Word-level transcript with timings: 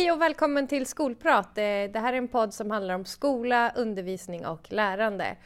Hej 0.00 0.12
och 0.12 0.20
välkommen 0.20 0.66
till 0.66 0.86
Skolprat. 0.86 1.58
Eh, 1.58 1.62
det 1.62 1.98
här 1.98 2.12
är 2.12 2.16
en 2.16 2.28
podd 2.28 2.54
som 2.54 2.70
handlar 2.70 2.94
om 2.94 3.04
skola, 3.04 3.72
undervisning 3.76 4.46
och 4.46 4.72
lärande. 4.72 5.36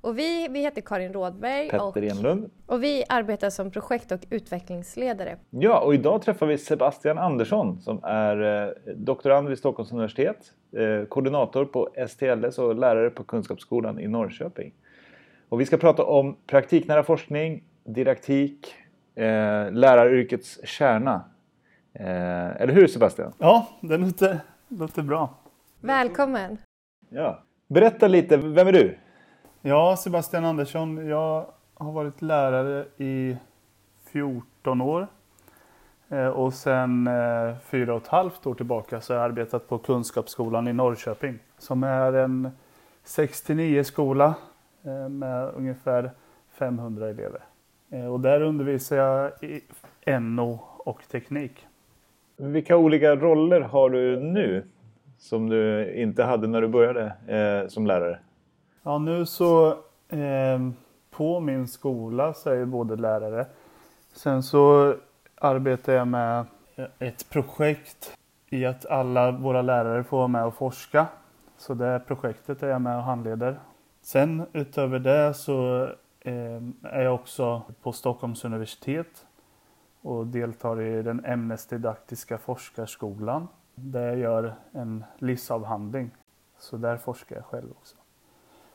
Och 0.00 0.18
vi, 0.18 0.48
vi 0.50 0.60
heter 0.60 0.80
Karin 0.80 1.12
Rådberg 1.12 1.70
Petter 1.70 1.86
och, 1.86 1.96
Enlund. 1.96 2.50
och 2.66 2.82
vi 2.82 3.04
arbetar 3.08 3.50
som 3.50 3.70
projekt 3.70 4.12
och 4.12 4.20
utvecklingsledare. 4.30 5.36
Ja, 5.50 5.80
och 5.80 5.94
idag 5.94 6.22
träffar 6.22 6.46
vi 6.46 6.58
Sebastian 6.58 7.18
Andersson 7.18 7.80
som 7.80 8.00
är 8.04 8.66
eh, 8.66 8.94
doktorand 8.96 9.48
vid 9.48 9.58
Stockholms 9.58 9.92
universitet, 9.92 10.52
eh, 10.76 11.06
koordinator 11.08 11.64
på 11.64 11.88
STLS 12.08 12.58
och 12.58 12.74
lärare 12.74 13.10
på 13.10 13.24
Kunskapsskolan 13.24 14.00
i 14.00 14.08
Norrköping. 14.08 14.72
Och 15.48 15.60
vi 15.60 15.66
ska 15.66 15.76
prata 15.76 16.04
om 16.04 16.36
praktiknära 16.46 17.02
forskning, 17.02 17.64
didaktik, 17.84 18.74
eh, 19.14 19.24
läraryrkets 19.72 20.60
kärna. 20.64 21.24
Eh, 21.92 22.60
eller 22.62 22.72
hur 22.72 22.86
Sebastian? 22.86 23.32
Ja, 23.38 23.66
det 23.80 23.96
låter, 23.98 24.40
låter 24.68 25.02
bra. 25.02 25.34
Välkommen! 25.80 26.58
Ja. 27.08 27.42
Berätta 27.66 28.08
lite, 28.08 28.36
vem 28.36 28.68
är 28.68 28.72
du? 28.72 28.98
Ja, 29.62 29.96
Sebastian 29.96 30.44
Andersson. 30.44 31.06
Jag 31.06 31.46
har 31.74 31.92
varit 31.92 32.22
lärare 32.22 32.84
i 32.96 33.36
14 34.12 34.80
år. 34.80 35.06
Eh, 36.08 36.26
Och 36.26 36.54
sen 36.54 37.06
eh, 37.06 37.54
fyra 37.64 37.94
och 37.94 38.02
ett 38.02 38.08
halvt 38.08 38.46
år 38.46 38.54
tillbaka 38.54 39.00
så 39.00 39.12
har 39.12 39.20
jag 39.20 39.24
arbetat 39.24 39.68
på 39.68 39.78
Kunskapsskolan 39.78 40.68
i 40.68 40.72
Norrköping. 40.72 41.38
Som 41.58 41.82
är 41.84 42.12
en 42.12 42.50
69 43.04 43.84
skola 43.84 44.34
eh, 44.84 45.08
med 45.08 45.48
ungefär 45.54 46.10
500 46.50 47.08
elever. 47.08 47.40
Eh, 47.90 48.06
Och 48.06 48.20
där 48.20 48.40
undervisar 48.42 48.96
jag 48.96 49.30
i 49.42 49.62
NO 50.20 50.60
och 50.78 51.02
teknik. 51.10 51.66
Vilka 52.36 52.76
olika 52.76 53.16
roller 53.16 53.60
har 53.60 53.90
du 53.90 54.20
nu 54.20 54.64
som 55.18 55.48
du 55.48 55.92
inte 55.94 56.24
hade 56.24 56.46
när 56.46 56.60
du 56.60 56.68
började 56.68 57.12
eh, 57.26 57.68
som 57.68 57.86
lärare? 57.86 58.18
Ja, 58.82 58.98
nu 58.98 59.26
så 59.26 59.68
eh, 60.08 60.58
på 61.10 61.40
min 61.40 61.68
skola 61.68 62.34
så 62.34 62.50
är 62.50 62.54
jag 62.54 62.68
både 62.68 62.96
lärare. 62.96 63.46
Sen 64.12 64.42
så 64.42 64.94
arbetar 65.34 65.92
jag 65.92 66.08
med 66.08 66.46
ett 66.98 67.30
projekt 67.30 68.16
i 68.50 68.64
att 68.64 68.86
alla 68.86 69.30
våra 69.30 69.62
lärare 69.62 70.04
får 70.04 70.16
vara 70.16 70.28
med 70.28 70.44
och 70.44 70.54
forska. 70.54 71.06
Så 71.58 71.74
det 71.74 72.02
projektet 72.06 72.62
är 72.62 72.68
jag 72.68 72.80
med 72.80 72.96
och 72.96 73.02
handleder. 73.02 73.60
Sen 74.02 74.42
utöver 74.52 74.98
det 74.98 75.34
så 75.34 75.82
eh, 76.20 76.62
är 76.82 77.02
jag 77.02 77.14
också 77.14 77.62
på 77.82 77.92
Stockholms 77.92 78.44
universitet 78.44 79.26
och 80.02 80.26
deltar 80.26 80.80
i 80.82 81.02
den 81.02 81.24
ämnesdidaktiska 81.24 82.38
forskarskolan 82.38 83.48
där 83.74 84.06
jag 84.06 84.18
gör 84.18 84.54
en 84.72 85.04
LIS-avhandling. 85.18 86.10
Så 86.58 86.76
där 86.76 86.96
forskar 86.96 87.36
jag 87.36 87.44
själv 87.44 87.70
också. 87.70 87.96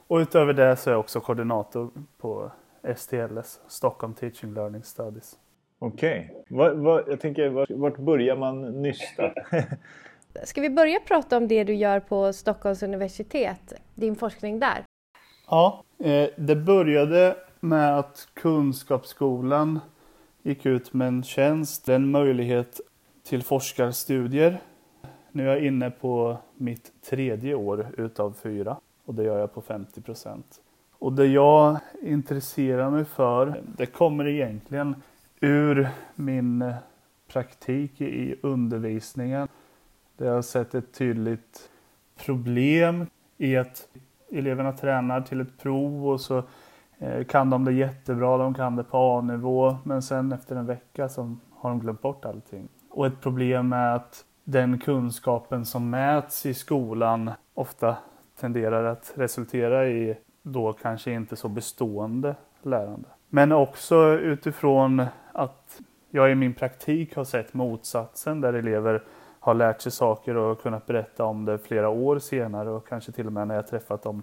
Och 0.07 0.17
utöver 0.17 0.53
det 0.53 0.75
så 0.75 0.89
är 0.89 0.91
jag 0.93 0.99
också 0.99 1.19
koordinator 1.19 1.89
på 2.17 2.51
STLS, 2.95 3.59
Stockholm 3.67 4.13
Teaching 4.13 4.53
Learning 4.53 4.83
Studies. 4.83 5.37
Okej. 5.79 6.43
Vad- 6.49 7.03
Jag 7.07 7.19
tänker, 7.19 7.49
vart, 7.49 7.71
vart 7.71 7.97
börjar 7.97 8.35
man 8.35 8.81
nysta? 8.81 9.33
Ska 10.43 10.61
vi 10.61 10.69
börja 10.69 10.99
prata 10.99 11.37
om 11.37 11.47
det 11.47 11.63
du 11.63 11.73
gör 11.75 11.99
på 11.99 12.33
Stockholms 12.33 12.83
universitet, 12.83 13.73
din 13.95 14.15
forskning 14.15 14.59
där? 14.59 14.83
Ja, 15.49 15.83
eh, 15.99 16.29
det 16.37 16.55
började 16.55 17.35
med 17.59 17.97
att 17.99 18.27
Kunskapsskolan 18.33 19.79
gick 20.47 20.65
ut 20.65 20.93
med 20.93 21.07
en 21.07 21.23
tjänst, 21.23 21.89
en 21.89 22.11
möjlighet 22.11 22.81
till 23.23 23.43
forskarstudier. 23.43 24.61
Nu 25.31 25.43
är 25.43 25.55
jag 25.55 25.65
inne 25.65 25.91
på 25.91 26.37
mitt 26.55 26.91
tredje 27.09 27.55
år 27.55 27.87
utav 27.97 28.35
fyra 28.43 28.77
och 29.05 29.13
det 29.13 29.23
gör 29.23 29.39
jag 29.39 29.53
på 29.53 29.61
50 29.61 30.01
procent. 30.01 30.61
Och 30.91 31.13
det 31.13 31.25
jag 31.25 31.79
intresserar 32.01 32.89
mig 32.89 33.05
för, 33.05 33.61
det 33.77 33.85
kommer 33.85 34.27
egentligen 34.27 34.95
ur 35.39 35.89
min 36.15 36.73
praktik 37.27 38.01
i 38.01 38.35
undervisningen. 38.41 39.47
Där 40.17 40.25
jag 40.25 40.33
har 40.33 40.41
sett 40.41 40.75
ett 40.75 40.93
tydligt 40.93 41.69
problem 42.25 43.05
i 43.37 43.57
att 43.57 43.87
eleverna 44.31 44.71
tränar 44.71 45.21
till 45.21 45.41
ett 45.41 45.57
prov 45.57 46.07
och 46.07 46.21
så 46.21 46.43
Eh, 46.99 47.23
kan 47.23 47.49
de 47.49 47.65
det 47.65 47.73
jättebra, 47.73 48.37
de 48.37 48.53
kan 48.53 48.75
det 48.75 48.83
på 48.83 48.97
A-nivå 48.97 49.77
men 49.83 50.01
sen 50.01 50.31
efter 50.31 50.55
en 50.55 50.65
vecka 50.65 51.09
så 51.09 51.35
har 51.55 51.69
de 51.69 51.79
glömt 51.79 52.01
bort 52.01 52.25
allting. 52.25 52.67
Och 52.89 53.07
ett 53.07 53.21
problem 53.21 53.73
är 53.73 53.95
att 53.95 54.25
den 54.43 54.79
kunskapen 54.79 55.65
som 55.65 55.89
mäts 55.89 56.45
i 56.45 56.53
skolan 56.53 57.31
ofta 57.53 57.97
tenderar 58.39 58.83
att 58.83 59.13
resultera 59.15 59.87
i 59.87 60.17
då 60.41 60.73
kanske 60.73 61.11
inte 61.11 61.35
så 61.35 61.47
bestående 61.47 62.35
lärande. 62.61 63.09
Men 63.29 63.51
också 63.51 64.13
utifrån 64.13 65.05
att 65.31 65.81
jag 66.09 66.31
i 66.31 66.35
min 66.35 66.53
praktik 66.53 67.15
har 67.15 67.23
sett 67.23 67.53
motsatsen 67.53 68.41
där 68.41 68.53
elever 68.53 69.03
har 69.39 69.53
lärt 69.53 69.81
sig 69.81 69.91
saker 69.91 70.35
och 70.35 70.61
kunnat 70.61 70.85
berätta 70.85 71.23
om 71.23 71.45
det 71.45 71.57
flera 71.57 71.89
år 71.89 72.19
senare 72.19 72.69
och 72.69 72.87
kanske 72.87 73.11
till 73.11 73.27
och 73.27 73.33
med 73.33 73.47
när 73.47 73.55
jag 73.55 73.67
träffat 73.67 74.03
dem 74.03 74.21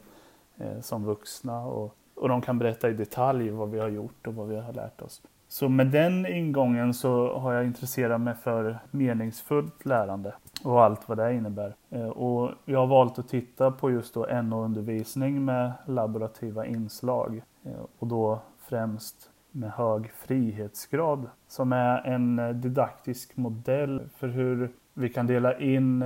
eh, 0.56 0.80
som 0.80 1.04
vuxna. 1.04 1.66
Och, 1.66 1.96
och 2.14 2.28
de 2.28 2.40
kan 2.40 2.58
berätta 2.58 2.90
i 2.90 2.92
detalj 2.92 3.50
vad 3.50 3.70
vi 3.70 3.78
har 3.78 3.88
gjort 3.88 4.26
och 4.26 4.34
vad 4.34 4.48
vi 4.48 4.60
har 4.60 4.72
lärt 4.72 5.02
oss. 5.02 5.22
Så 5.48 5.68
med 5.68 5.86
den 5.86 6.26
ingången 6.26 6.94
så 6.94 7.38
har 7.38 7.52
jag 7.52 7.64
intresserat 7.64 8.20
mig 8.20 8.34
för 8.34 8.78
meningsfullt 8.90 9.86
lärande 9.86 10.34
och 10.64 10.82
allt 10.82 11.08
vad 11.08 11.18
det 11.18 11.34
innebär. 11.34 11.74
Eh, 11.90 12.08
och 12.08 12.50
jag 12.64 12.78
har 12.78 12.86
valt 12.86 13.18
att 13.18 13.28
titta 13.28 13.70
på 13.70 13.90
just 13.90 14.14
då 14.14 14.26
NO-undervisning 14.42 15.44
med 15.44 15.72
laborativa 15.86 16.66
inslag 16.66 17.42
eh, 17.64 17.72
och 17.98 18.06
då 18.06 18.40
främst 18.58 19.30
med 19.50 19.70
hög 19.70 20.10
frihetsgrad 20.10 21.26
som 21.48 21.72
är 21.72 22.06
en 22.06 22.38
eh, 22.38 22.48
didaktisk 22.48 23.36
modell 23.36 24.08
för 24.16 24.28
hur 24.28 24.72
vi 24.94 25.08
kan 25.08 25.26
dela 25.26 25.58
in 25.58 26.00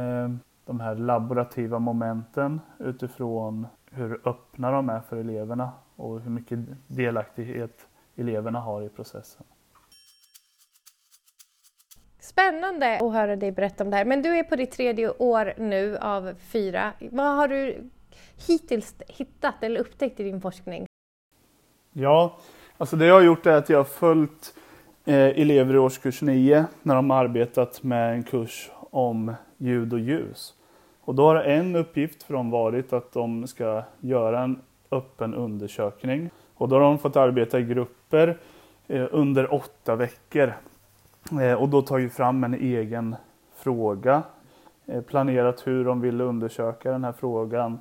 de 0.64 0.80
här 0.80 0.94
laborativa 0.94 1.78
momenten 1.78 2.60
utifrån 2.78 3.66
hur 3.90 4.28
öppna 4.28 4.70
de 4.70 4.88
är 4.88 5.00
för 5.00 5.16
eleverna 5.16 5.70
och 5.98 6.20
hur 6.20 6.31
mycket 6.31 6.59
delaktighet 6.86 7.86
eleverna 8.16 8.60
har 8.60 8.82
i 8.82 8.88
processen. 8.88 9.47
Spännande 12.19 12.94
att 12.94 13.12
höra 13.12 13.36
dig 13.36 13.53
berätta 13.53 13.84
om 13.84 13.91
det 13.91 13.97
här. 13.97 14.04
Men 14.04 14.22
du 14.22 14.38
är 14.38 14.42
på 14.42 14.56
ditt 14.56 14.70
tredje 14.70 15.10
år 15.10 15.54
nu 15.56 15.97
av 15.97 16.34
fyra. 16.38 16.92
Vad 17.10 17.37
har 17.37 17.48
du 17.48 17.91
hittills 18.47 18.94
hittat 19.08 19.62
eller 19.62 19.81
upptäckt 19.81 20.20
i 20.20 20.25
din 20.25 20.41
forskning? 20.41 20.87
Ja, 21.92 22.38
alltså 22.76 22.97
det 22.97 23.06
jag 23.06 23.14
har 23.14 23.22
gjort 23.22 23.47
är 23.47 23.53
att 23.53 23.69
jag 23.69 23.78
har 23.78 23.84
följt 23.84 24.54
eh, 25.04 25.14
elever 25.14 25.75
i 25.75 25.78
årskurs 25.78 26.22
9 26.22 26.66
när 26.82 26.94
de 26.94 27.10
har 27.10 27.25
arbetat 27.25 27.82
med 27.82 28.14
en 28.14 28.22
kurs 28.22 28.70
om 28.91 29.34
ljud 29.56 29.92
och 29.92 30.00
ljus. 30.00 30.54
Och 31.00 31.14
då 31.14 31.26
har 31.26 31.37
en 31.37 31.76
uppgift 31.76 32.22
för 32.22 32.34
dem 32.34 32.50
varit 32.50 32.92
att 32.92 33.12
de 33.12 33.47
ska 33.47 33.82
göra 34.00 34.42
en 34.42 34.62
öppen 34.91 35.34
undersökning. 35.34 36.31
Och 36.54 36.69
då 36.69 36.76
har 36.76 36.81
de 36.81 36.99
fått 36.99 37.16
arbeta 37.16 37.59
i 37.59 37.62
grupper 37.62 38.38
eh, 38.87 39.06
under 39.10 39.54
åtta 39.54 39.96
veckor. 39.96 40.52
Eh, 41.40 41.52
och 41.52 41.69
då 41.69 41.82
tagit 41.82 42.12
fram 42.12 42.44
en 42.44 42.55
egen 42.55 43.17
fråga, 43.55 44.23
eh, 44.87 45.02
planerat 45.02 45.67
hur 45.67 45.85
de 45.85 46.00
ville 46.00 46.25
undersöka 46.25 46.93
den 46.93 47.05
här 47.05 47.12
frågan, 47.12 47.81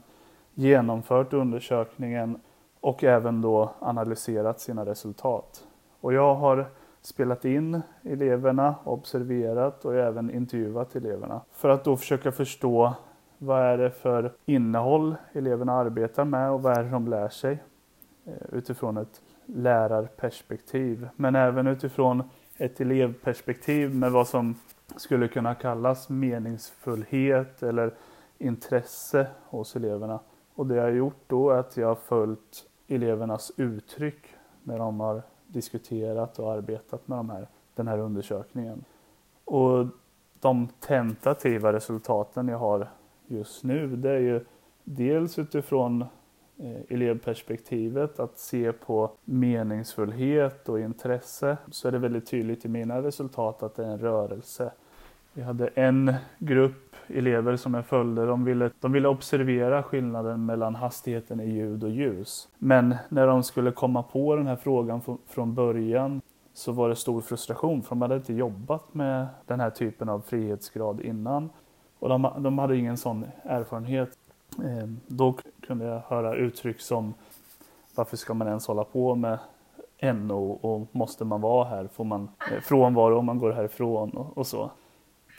genomfört 0.54 1.34
undersökningen 1.34 2.40
och 2.82 3.04
även 3.04 3.42
då 3.42 3.74
analyserat 3.80 4.60
sina 4.60 4.86
resultat. 4.86 5.64
Och 6.02 6.14
jag 6.14 6.36
har 6.36 6.66
spelat 7.02 7.46
in 7.46 7.82
eleverna, 8.04 8.76
observerat 8.84 9.86
och 9.86 9.96
även 9.96 10.32
intervjuat 10.32 10.96
eleverna 10.96 11.42
för 11.52 11.70
att 11.70 11.84
då 11.84 11.98
försöka 11.98 12.32
förstå 12.32 12.94
vad 13.38 13.62
är 13.62 13.78
det 13.78 13.92
för 13.92 14.34
innehåll 14.46 15.16
eleverna 15.34 15.74
arbetar 15.74 16.26
med 16.26 16.52
och 16.52 16.62
vad 16.62 16.78
är 16.78 16.84
det 16.84 16.90
de 16.90 17.08
lär 17.08 17.30
sig 17.30 17.64
eh, 18.26 18.34
utifrån 18.52 18.98
ett 18.98 19.22
lärarperspektiv. 19.46 21.10
Men 21.16 21.36
även 21.36 21.68
utifrån 21.68 22.24
ett 22.58 22.82
elevperspektiv 22.82 23.96
med 23.96 24.12
vad 24.12 24.28
som 24.28 24.56
skulle 24.96 25.28
kunna 25.28 25.56
kallas 25.56 26.10
meningsfullhet 26.10 27.64
eller 27.64 27.94
intresse 28.38 29.28
hos 29.46 29.76
eleverna. 29.76 30.20
Och 30.56 30.68
det 30.68 30.76
jag 30.76 30.84
har 30.84 30.90
gjort 30.90 31.22
då 31.28 31.50
är 31.50 31.58
att 31.58 31.78
jag 31.78 31.88
har 31.88 31.96
följt 31.96 32.66
elevernas 32.88 33.52
uttryck 33.58 34.26
när 34.64 34.78
de 34.78 35.00
har 35.00 35.22
diskuterat 35.48 36.40
och 36.40 36.52
arbetat 36.54 37.08
med 37.08 37.18
de 37.18 37.30
här, 37.30 37.48
den 37.76 37.88
här 37.88 37.98
undersökningen. 37.98 38.84
Och 39.46 39.86
de 40.40 40.68
tentativa 40.80 41.74
resultaten 41.74 42.48
jag 42.48 42.58
har 42.58 42.88
just 43.28 43.64
nu 43.64 43.96
det 43.96 44.12
är 44.12 44.20
ju 44.20 44.46
dels 44.84 45.40
utifrån 45.40 46.02
eh, 46.58 46.82
elevperspektivet 46.90 48.20
att 48.20 48.38
se 48.38 48.72
på 48.72 49.12
meningsfullhet 49.26 50.70
och 50.70 50.80
intresse 50.80 51.58
så 51.72 51.88
är 51.88 51.92
det 51.92 52.00
väldigt 52.00 52.28
tydligt 52.28 52.66
i 52.66 52.68
mina 52.68 53.02
resultat 53.02 53.64
att 53.64 53.76
det 53.76 53.86
är 53.86 53.90
en 53.90 54.00
rörelse 54.00 54.72
Vi 55.34 55.42
hade 55.42 55.68
en 55.68 56.14
grupp 56.38 56.96
elever 57.08 57.56
som 57.56 57.74
jag 57.74 57.86
följde. 57.86 58.26
De 58.26 58.44
ville, 58.46 58.72
de 58.80 58.92
ville 58.92 59.08
observera 59.08 59.84
skillnaden 59.84 60.46
mellan 60.46 60.76
hastigheten 60.76 61.40
i 61.40 61.50
ljud 61.50 61.84
och 61.84 61.90
ljus. 61.90 62.50
Men 62.58 62.96
när 63.10 63.28
de 63.28 63.44
skulle 63.44 63.72
komma 63.72 64.04
på 64.04 64.36
den 64.36 64.48
här 64.48 64.56
frågan 64.56 65.02
från 65.28 65.56
början 65.56 66.22
så 66.54 66.72
var 66.72 66.90
det 66.90 66.96
stor 66.96 67.22
frustration 67.22 67.82
för 67.82 67.90
de 67.90 68.02
hade 68.02 68.16
inte 68.16 68.34
jobbat 68.34 68.94
med 68.94 69.28
den 69.46 69.60
här 69.60 69.70
typen 69.70 70.10
av 70.10 70.22
frihetsgrad 70.22 71.02
innan. 71.02 71.50
Och 72.00 72.10
de, 72.10 72.30
de 72.38 72.60
hade 72.60 72.78
ingen 72.78 72.98
sån 72.98 73.26
erfarenhet. 73.44 74.10
Eh, 74.64 74.88
då 75.08 75.36
kunde 75.68 75.86
jag 75.86 76.02
höra 76.08 76.36
uttryck 76.36 76.82
som 76.82 77.14
varför 77.96 78.18
ska 78.18 78.34
man 78.34 78.48
ens 78.48 78.68
hålla 78.68 78.84
på 78.84 79.16
med 79.16 79.40
NO 80.02 80.52
och 80.52 80.88
måste 80.92 81.26
man 81.26 81.42
vara 81.42 81.70
här 81.70 81.88
får 81.88 82.04
man 82.04 82.30
eh, 82.52 82.62
frånvaro 82.62 83.18
om 83.18 83.26
man 83.26 83.40
går 83.40 83.52
härifrån 83.52 84.10
och, 84.10 84.38
och 84.38 84.48
så. 84.48 84.72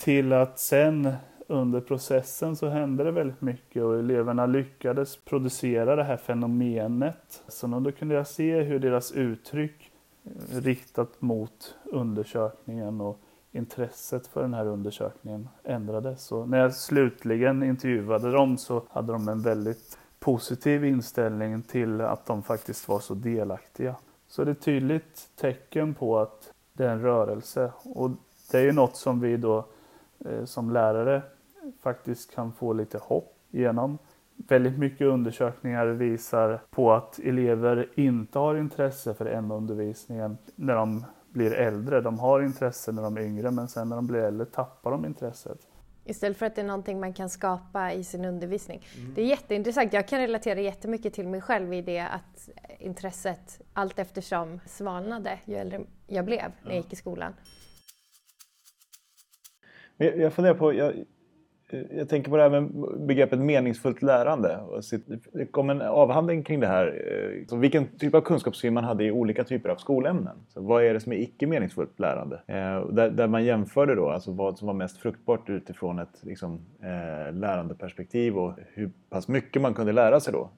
Till 0.00 0.32
att 0.32 0.58
sen 0.58 1.12
under 1.46 1.81
processen 1.81 2.56
så 2.56 2.69
hände 2.69 3.04
det 3.04 3.11
väldigt 3.11 3.40
mycket 3.40 3.82
och 3.82 3.99
eleverna 3.99 4.46
lyckades 4.46 5.16
producera 5.16 5.96
det 5.96 6.04
här 6.04 6.16
fenomenet. 6.16 7.43
Så 7.49 7.66
då 7.66 7.93
kunde 7.93 8.14
jag 8.14 8.26
se 8.26 8.61
hur 8.61 8.78
deras 8.78 9.12
uttryck 9.12 9.90
eh, 10.25 10.61
riktat 10.61 11.22
mot 11.22 11.75
undersökningen 11.84 13.00
och 13.00 13.20
intresset 13.53 14.27
för 14.27 14.43
den 14.43 14.55
här 14.55 14.67
undersökningen 14.67 15.49
ändrades. 15.65 16.33
Och 16.33 16.49
när 16.49 16.59
jag 16.59 16.75
slutligen 16.75 17.62
intervjuade 17.62 18.33
dem 18.33 18.59
så 18.59 18.83
hade 18.91 19.12
de 19.12 19.29
en 19.29 19.43
väldigt 19.43 19.99
positiv 20.21 20.85
inställning 20.85 21.62
till 21.62 22.00
att 22.00 22.27
de 22.27 22.43
faktiskt 22.43 22.89
var 22.89 23.00
så 23.00 23.15
delaktiga. 23.15 23.95
Så 24.29 24.45
det 24.45 24.50
är 24.50 24.53
ett 24.53 24.61
tydligt 24.61 25.29
tecken 25.37 25.95
på 25.95 26.19
att 26.19 26.53
det 26.73 26.85
är 26.85 26.91
en 26.91 27.03
rörelse 27.03 27.73
och 27.83 28.11
det 28.50 28.59
är 28.59 28.62
ju 28.62 28.73
något 28.73 28.97
som 28.97 29.21
vi 29.21 29.37
då 29.37 29.67
eh, 30.25 30.45
som 30.45 30.71
lärare 30.71 31.23
faktiskt 31.81 32.35
kan 32.35 32.53
få 32.53 32.73
lite 32.73 32.99
hopp 32.99 33.35
genom. 33.50 33.99
Väldigt 34.37 34.79
mycket 34.79 35.06
undersökningar 35.06 35.87
visar 35.87 36.61
på 36.71 36.93
att 36.93 37.19
elever 37.19 37.89
inte 37.95 38.39
har 38.39 38.55
intresse 38.55 39.15
för 39.15 39.41
NO-undervisningen 39.41 40.39
när 40.55 40.75
de 40.75 41.05
blir 41.32 41.52
äldre. 41.52 42.00
De 42.00 42.19
har 42.19 42.42
intresse 42.42 42.92
när 42.92 43.02
de 43.02 43.16
är 43.16 43.20
yngre 43.20 43.50
men 43.50 43.69
sen 43.69 43.88
när 43.88 43.96
de 43.96 44.06
blir 44.06 44.20
äldre 44.20 44.46
tappar 44.46 44.90
de 44.90 45.04
intresset. 45.04 45.58
Istället 46.04 46.38
för 46.38 46.46
att 46.46 46.54
det 46.54 46.60
är 46.60 46.66
någonting 46.66 47.00
man 47.00 47.12
kan 47.12 47.30
skapa 47.30 47.92
i 47.92 48.04
sin 48.04 48.25
undervisning. 48.25 48.86
Mm. 48.96 49.14
Det 49.14 49.22
är 49.22 49.26
jätteintressant. 49.26 49.92
Jag 49.92 50.08
kan 50.08 50.20
relatera 50.20 50.60
jättemycket 50.60 51.14
till 51.14 51.28
mig 51.28 51.40
själv 51.40 51.75
i 51.75 51.82
det 51.82 52.00
att 52.00 52.48
intresset 52.78 53.60
allt 53.72 53.98
eftersom 53.98 54.60
svalnade 54.66 55.38
ju 55.44 55.54
äldre 55.54 55.80
jag 56.06 56.25
blev 56.25 56.52
när 56.62 56.70
jag 56.70 56.76
gick 56.76 56.92
i 56.92 56.96
skolan. 56.96 57.32
Jag 59.96 60.32
funderar 60.32 60.54
på, 60.54 60.72
jag, 60.72 61.04
jag 61.91 62.09
tänker 62.09 62.31
på 62.31 62.37
det 62.37 62.43
här 62.43 62.61
med 62.61 62.70
begreppet 63.06 63.38
meningsfullt 63.38 64.03
lärande. 64.03 64.61
Det 65.32 65.47
kom 65.47 65.70
en 65.70 65.82
avhandling 65.82 66.43
kring 66.43 66.61
det 66.61 66.67
här. 66.67 66.87
Eh, 66.87 67.47
så 67.47 67.56
vilken 67.56 67.87
typ 67.99 68.15
av 68.15 68.20
kunskapssyn 68.20 68.75
man 68.75 68.85
hade 68.85 69.05
i 69.05 69.11
olika 69.11 69.44
typer 69.44 69.69
av 69.69 69.76
skolämnen. 69.76 70.37
Så 70.49 70.61
vad 70.61 70.85
är 70.85 70.94
det 70.94 71.00
som 71.00 71.12
är 71.12 71.17
icke 71.17 71.47
meningsfullt 71.47 72.00
lärande? 72.00 72.41
Eh, 72.47 72.87
där, 72.87 73.11
där, 73.11 73.26
man 73.26 73.44
jämförde 73.44 73.94
då 73.94 74.09
alltså 74.09 74.32
vad 74.32 74.59
som 74.59 74.67
var 74.67 74.75
mest 74.75 74.99
fruktbart 74.99 75.50
utifrån 75.50 75.99
ett 75.99 76.23
liksom, 76.23 76.61
eh, 76.81 77.35
lärandeperspektiv 77.35 78.38
och 78.38 78.53
hur 78.75 78.91
pass 79.11 79.29
mycket 79.29 79.62
man 79.62 79.75
kunde 79.75 79.93
lära 79.93 80.21
sig 80.21 80.32
då 80.32 80.50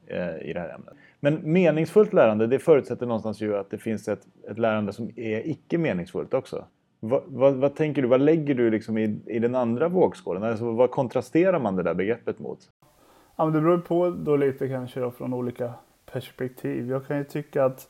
i 0.43 0.53
det 0.53 0.61
här 0.61 0.75
ämnet. 0.75 0.95
Men 1.21 1.53
meningsfullt 1.53 2.13
lärande 2.13 2.47
det 2.47 2.59
förutsätter 2.59 3.07
någonstans 3.07 3.41
ju 3.41 3.57
att 3.57 3.71
det 3.71 3.79
finns 3.79 4.09
ett, 4.09 4.27
ett 4.51 4.59
lärande 4.59 4.93
som 4.93 5.11
är 5.17 5.49
icke 5.49 5.79
meningsfullt 5.79 6.35
också. 6.35 6.65
Vad, 7.01 7.23
vad, 7.27 7.55
vad, 7.55 7.75
tänker 7.75 8.03
du, 8.03 8.09
vad 8.09 8.21
lägger 8.21 8.55
du 8.55 8.71
liksom 8.71 8.99
i, 8.99 9.21
i 9.27 9.39
den 9.39 9.55
andra 9.55 9.89
vågskålen? 9.89 10.43
Alltså, 10.43 10.73
vad 10.73 10.91
kontrasterar 10.91 11.59
man 11.59 11.77
det 11.77 11.83
där 11.83 11.95
begreppet 11.95 12.39
mot? 12.39 12.71
Ja, 13.37 13.45
men 13.45 13.55
det 13.55 13.61
beror 13.61 13.79
på 13.79 14.11
då 14.11 14.37
lite 14.37 14.69
kanske 14.69 15.01
då 15.01 15.11
från 15.11 15.35
olika 15.35 15.73
perspektiv. 16.13 16.91
Jag 16.91 17.07
kan 17.07 17.19
ju 17.19 17.25
tycka 17.25 17.65
att 17.65 17.89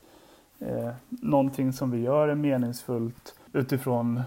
eh, 0.59 0.89
någonting 1.09 1.73
som 1.73 1.91
vi 1.91 2.01
gör 2.01 2.27
är 2.27 2.35
meningsfullt 2.35 3.35
utifrån 3.53 4.21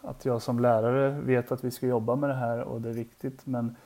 att 0.00 0.24
jag 0.24 0.42
som 0.42 0.60
lärare 0.60 1.20
vet 1.20 1.52
att 1.52 1.64
vi 1.64 1.70
ska 1.70 1.86
jobba 1.86 2.16
med 2.16 2.30
det 2.30 2.34
här 2.34 2.60
och 2.60 2.80
det 2.80 2.88
är 2.88 2.92
viktigt. 2.92 3.46
Men 3.46 3.76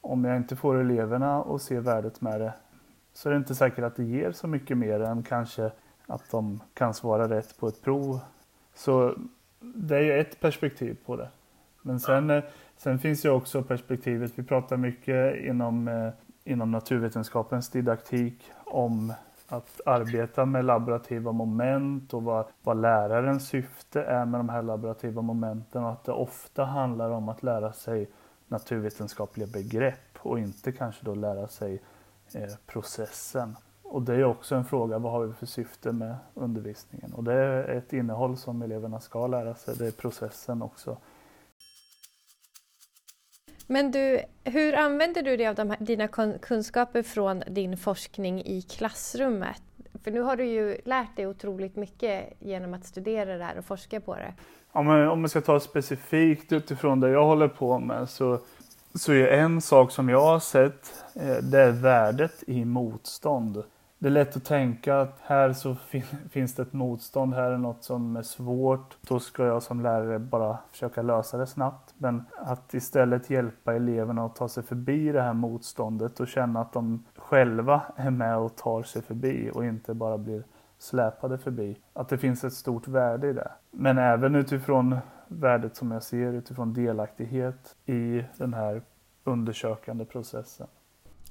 om 0.00 0.24
jag 0.24 0.36
inte 0.36 0.56
får 0.56 0.80
eleverna 0.80 1.42
att 1.42 1.62
se 1.62 1.80
värdet 1.80 2.20
med 2.20 2.40
det 2.40 2.52
så 3.12 3.28
är 3.28 3.32
det 3.32 3.38
inte 3.38 3.54
säkert 3.54 3.84
att 3.84 3.96
det 3.96 4.04
ger 4.04 4.32
så 4.32 4.46
mycket 4.46 4.78
mer 4.78 5.00
än 5.00 5.22
kanske 5.22 5.70
att 6.06 6.30
de 6.30 6.60
kan 6.74 6.94
svara 6.94 7.28
rätt 7.28 7.58
på 7.58 7.68
ett 7.68 7.82
prov. 7.82 8.20
Så 8.74 9.14
det 9.74 9.96
är 9.96 10.00
ju 10.00 10.20
ett 10.20 10.40
perspektiv 10.40 10.96
på 11.06 11.16
det. 11.16 11.28
Men 11.82 12.00
sen, 12.00 12.30
eh, 12.30 12.44
sen 12.76 12.98
finns 12.98 13.24
ju 13.24 13.30
också 13.30 13.62
perspektivet, 13.62 14.32
vi 14.34 14.42
pratar 14.42 14.76
mycket 14.76 15.36
inom, 15.44 15.88
eh, 15.88 16.10
inom 16.44 16.70
naturvetenskapens 16.70 17.68
didaktik 17.68 18.52
om 18.64 19.12
att 19.48 19.80
arbeta 19.86 20.44
med 20.44 20.64
laborativa 20.64 21.32
moment 21.32 22.14
och 22.14 22.22
vad, 22.22 22.46
vad 22.62 22.80
lärarens 22.80 23.48
syfte 23.48 24.02
är 24.02 24.24
med 24.24 24.40
de 24.40 24.48
här 24.48 24.62
laborativa 24.62 25.22
momenten 25.22 25.84
och 25.84 25.90
att 25.90 26.04
det 26.04 26.12
ofta 26.12 26.64
handlar 26.64 27.10
om 27.10 27.28
att 27.28 27.42
lära 27.42 27.72
sig 27.72 28.10
naturvetenskapliga 28.48 29.46
begrepp 29.46 30.18
och 30.18 30.38
inte 30.38 30.72
kanske 30.72 31.04
då 31.04 31.14
lära 31.14 31.48
sig 31.48 31.82
eh, 32.34 32.54
processen. 32.66 33.56
Och 33.94 34.02
det 34.02 34.14
är 34.14 34.24
också 34.24 34.54
en 34.54 34.64
fråga, 34.64 34.98
vad 34.98 35.12
har 35.12 35.26
vi 35.26 35.32
för 35.32 35.46
syfte 35.46 35.92
med 35.92 36.16
undervisningen? 36.34 37.12
Och 37.12 37.24
det 37.24 37.32
är 37.32 37.68
ett 37.68 37.92
innehåll 37.92 38.36
som 38.36 38.62
eleverna 38.62 39.00
ska 39.00 39.26
lära 39.26 39.54
sig, 39.54 39.76
det 39.78 39.86
är 39.86 39.90
processen 39.90 40.62
också. 40.62 40.96
Men 43.66 43.90
du, 43.90 44.20
hur 44.44 44.74
använder 44.74 45.22
du 45.22 45.36
dig 45.36 45.46
av 45.46 45.54
de 45.54 45.70
här, 45.70 45.78
dina 45.80 46.08
kunskaper 46.38 47.02
från 47.02 47.42
din 47.46 47.76
forskning 47.76 48.42
i 48.44 48.62
klassrummet? 48.62 49.62
För 50.04 50.10
nu 50.10 50.20
har 50.20 50.36
du 50.36 50.44
ju 50.44 50.80
lärt 50.84 51.16
dig 51.16 51.26
otroligt 51.26 51.76
mycket 51.76 52.32
genom 52.38 52.74
att 52.74 52.84
studera 52.84 53.36
det 53.38 53.44
här 53.44 53.58
och 53.58 53.64
forska 53.64 54.00
på 54.00 54.14
det. 54.14 54.34
Ja, 54.72 54.82
men 54.82 55.08
om 55.08 55.20
man 55.20 55.28
ska 55.28 55.40
ta 55.40 55.60
specifikt 55.60 56.52
utifrån 56.52 57.00
det 57.00 57.10
jag 57.10 57.24
håller 57.24 57.48
på 57.48 57.78
med 57.78 58.08
så, 58.08 58.38
så 58.94 59.12
är 59.12 59.26
en 59.26 59.60
sak 59.60 59.92
som 59.92 60.08
jag 60.08 60.20
har 60.20 60.40
sett, 60.40 61.04
eh, 61.14 61.36
det 61.36 61.60
är 61.60 61.70
värdet 61.70 62.42
i 62.46 62.64
motstånd 62.64 63.64
det 63.98 64.08
är 64.08 64.10
lätt 64.10 64.36
att 64.36 64.44
tänka 64.44 65.00
att 65.00 65.20
här 65.22 65.52
så 65.52 65.74
fin 65.74 66.02
finns 66.30 66.54
det 66.54 66.62
ett 66.62 66.72
motstånd, 66.72 67.34
här 67.34 67.50
är 67.50 67.58
något 67.58 67.84
som 67.84 68.16
är 68.16 68.22
svårt. 68.22 68.96
Då 69.00 69.20
ska 69.20 69.46
jag 69.46 69.62
som 69.62 69.82
lärare 69.82 70.18
bara 70.18 70.58
försöka 70.70 71.02
lösa 71.02 71.38
det 71.38 71.46
snabbt. 71.46 71.94
Men 71.98 72.24
att 72.36 72.74
istället 72.74 73.30
hjälpa 73.30 73.74
eleverna 73.74 74.24
att 74.24 74.36
ta 74.36 74.48
sig 74.48 74.62
förbi 74.62 75.12
det 75.12 75.22
här 75.22 75.32
motståndet 75.32 76.20
och 76.20 76.28
känna 76.28 76.60
att 76.60 76.72
de 76.72 77.04
själva 77.16 77.82
är 77.96 78.10
med 78.10 78.36
och 78.36 78.56
tar 78.56 78.82
sig 78.82 79.02
förbi 79.02 79.50
och 79.54 79.64
inte 79.64 79.94
bara 79.94 80.18
blir 80.18 80.44
släpade 80.78 81.38
förbi. 81.38 81.78
Att 81.92 82.08
det 82.08 82.18
finns 82.18 82.44
ett 82.44 82.52
stort 82.52 82.88
värde 82.88 83.28
i 83.28 83.32
det. 83.32 83.50
Men 83.70 83.98
även 83.98 84.34
utifrån 84.34 84.96
värdet 85.28 85.76
som 85.76 85.90
jag 85.90 86.02
ser 86.02 86.32
utifrån 86.32 86.74
delaktighet 86.74 87.76
i 87.86 88.24
den 88.36 88.54
här 88.54 88.82
undersökande 89.24 90.04
processen. 90.04 90.66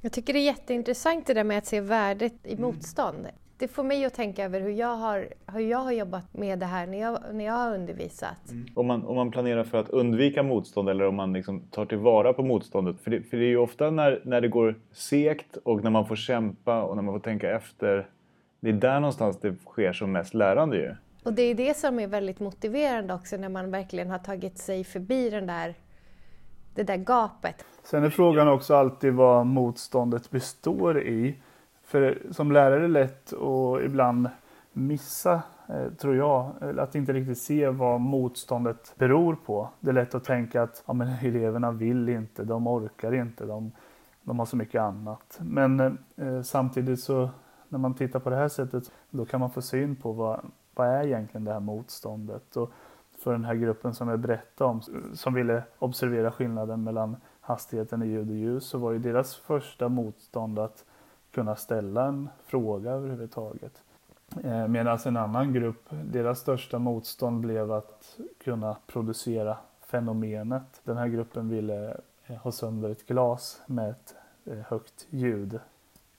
Jag 0.03 0.11
tycker 0.11 0.33
det 0.33 0.39
är 0.39 0.45
jätteintressant 0.45 1.27
det 1.27 1.33
där 1.33 1.43
med 1.43 1.57
att 1.57 1.65
se 1.65 1.81
värdet 1.81 2.33
i 2.43 2.51
mm. 2.53 2.61
motstånd. 2.61 3.27
Det 3.57 3.67
får 3.67 3.83
mig 3.83 4.05
att 4.05 4.13
tänka 4.13 4.45
över 4.45 4.61
hur 4.61 4.69
jag 4.71 4.95
har, 4.95 5.27
hur 5.53 5.59
jag 5.59 5.77
har 5.77 5.91
jobbat 5.91 6.33
med 6.33 6.59
det 6.59 6.65
här 6.65 6.87
när 6.87 6.99
jag, 6.99 7.19
när 7.33 7.45
jag 7.45 7.53
har 7.53 7.75
undervisat. 7.75 8.51
Mm. 8.51 8.65
Om, 8.75 8.87
man, 8.87 9.05
om 9.05 9.15
man 9.15 9.31
planerar 9.31 9.63
för 9.63 9.77
att 9.77 9.89
undvika 9.89 10.43
motstånd 10.43 10.89
eller 10.89 11.07
om 11.07 11.15
man 11.15 11.33
liksom 11.33 11.61
tar 11.71 11.85
tillvara 11.85 12.33
på 12.33 12.43
motståndet. 12.43 12.99
För 13.01 13.11
det, 13.11 13.21
för 13.21 13.37
det 13.37 13.45
är 13.45 13.47
ju 13.47 13.57
ofta 13.57 13.89
när, 13.89 14.21
när 14.25 14.41
det 14.41 14.47
går 14.47 14.79
segt 14.91 15.57
och 15.57 15.83
när 15.83 15.89
man 15.89 16.07
får 16.07 16.15
kämpa 16.15 16.83
och 16.83 16.95
när 16.95 17.03
man 17.03 17.15
får 17.15 17.19
tänka 17.19 17.55
efter. 17.55 18.09
Det 18.59 18.69
är 18.69 18.73
där 18.73 18.99
någonstans 18.99 19.39
det 19.39 19.55
sker 19.65 19.93
som 19.93 20.11
mest 20.11 20.33
lärande 20.33 20.77
ju. 20.77 20.95
Och 21.23 21.33
det 21.33 21.41
är 21.41 21.55
det 21.55 21.77
som 21.77 21.99
är 21.99 22.07
väldigt 22.07 22.39
motiverande 22.39 23.13
också 23.13 23.37
när 23.37 23.49
man 23.49 23.71
verkligen 23.71 24.09
har 24.09 24.19
tagit 24.19 24.57
sig 24.57 24.83
förbi 24.83 25.29
den 25.29 25.47
där 25.47 25.75
det 26.75 26.83
där 26.83 26.97
gapet. 26.97 27.65
Sen 27.83 28.03
är 28.03 28.09
frågan 28.09 28.47
också 28.47 28.75
alltid 28.75 29.13
vad 29.13 29.45
motståndet 29.45 30.31
består 30.31 31.01
i. 31.01 31.37
För 31.83 32.21
som 32.31 32.51
lärare 32.51 32.75
är 32.75 32.79
det 32.79 32.87
lätt 32.87 33.33
att 33.33 33.81
ibland 33.83 34.29
missa, 34.73 35.41
eh, 35.69 35.93
tror 35.97 36.15
jag, 36.15 36.51
att 36.79 36.95
inte 36.95 37.13
riktigt 37.13 37.37
se 37.37 37.69
vad 37.69 38.01
motståndet 38.01 38.93
beror 38.97 39.35
på. 39.35 39.69
Det 39.79 39.89
är 39.89 39.93
lätt 39.93 40.15
att 40.15 40.23
tänka 40.23 40.61
att 40.61 40.83
ja, 40.85 40.93
men 40.93 41.07
eleverna 41.21 41.71
vill 41.71 42.09
inte, 42.09 42.43
de 42.43 42.67
orkar 42.67 43.13
inte, 43.13 43.45
de, 43.45 43.71
de 44.21 44.39
har 44.39 44.45
så 44.45 44.55
mycket 44.55 44.81
annat. 44.81 45.39
Men 45.41 45.79
eh, 46.15 46.41
samtidigt 46.41 46.99
så 46.99 47.29
när 47.69 47.79
man 47.79 47.93
tittar 47.93 48.19
på 48.19 48.29
det 48.29 48.35
här 48.35 48.47
sättet 48.47 48.91
då 49.09 49.25
kan 49.25 49.39
man 49.39 49.49
få 49.51 49.61
syn 49.61 49.95
på 49.95 50.11
vad, 50.11 50.45
vad 50.75 50.87
är 50.87 51.05
egentligen 51.05 51.45
det 51.45 51.53
här 51.53 51.59
motståndet. 51.59 52.55
Och 52.55 52.71
för 53.23 53.31
den 53.31 53.45
här 53.45 53.55
gruppen 53.55 53.93
som 53.93 54.07
jag 54.07 54.19
berättade 54.19 54.69
om 54.69 54.81
som 55.13 55.33
ville 55.33 55.63
observera 55.79 56.31
skillnaden 56.31 56.83
mellan 56.83 57.15
hastigheten 57.41 58.03
i 58.03 58.07
ljud 58.07 58.29
och 58.29 58.35
ljus 58.35 58.65
så 58.65 58.77
var 58.77 58.91
ju 58.91 58.99
deras 58.99 59.35
första 59.35 59.89
motstånd 59.89 60.59
att 60.59 60.85
kunna 61.31 61.55
ställa 61.55 62.05
en 62.05 62.29
fråga 62.45 62.91
överhuvudtaget. 62.91 63.83
Eh, 64.43 64.67
medan 64.67 64.99
en 65.05 65.17
annan 65.17 65.53
grupp, 65.53 65.85
deras 65.89 66.39
största 66.39 66.79
motstånd 66.79 67.41
blev 67.41 67.71
att 67.71 68.19
kunna 68.43 68.77
producera 68.87 69.57
fenomenet. 69.85 70.81
Den 70.83 70.97
här 70.97 71.07
gruppen 71.07 71.49
ville 71.49 71.97
eh, 72.25 72.35
ha 72.35 72.51
sönder 72.51 72.89
ett 72.89 73.07
glas 73.07 73.61
med 73.65 73.89
ett 73.89 74.15
eh, 74.45 74.57
högt 74.57 75.07
ljud. 75.09 75.59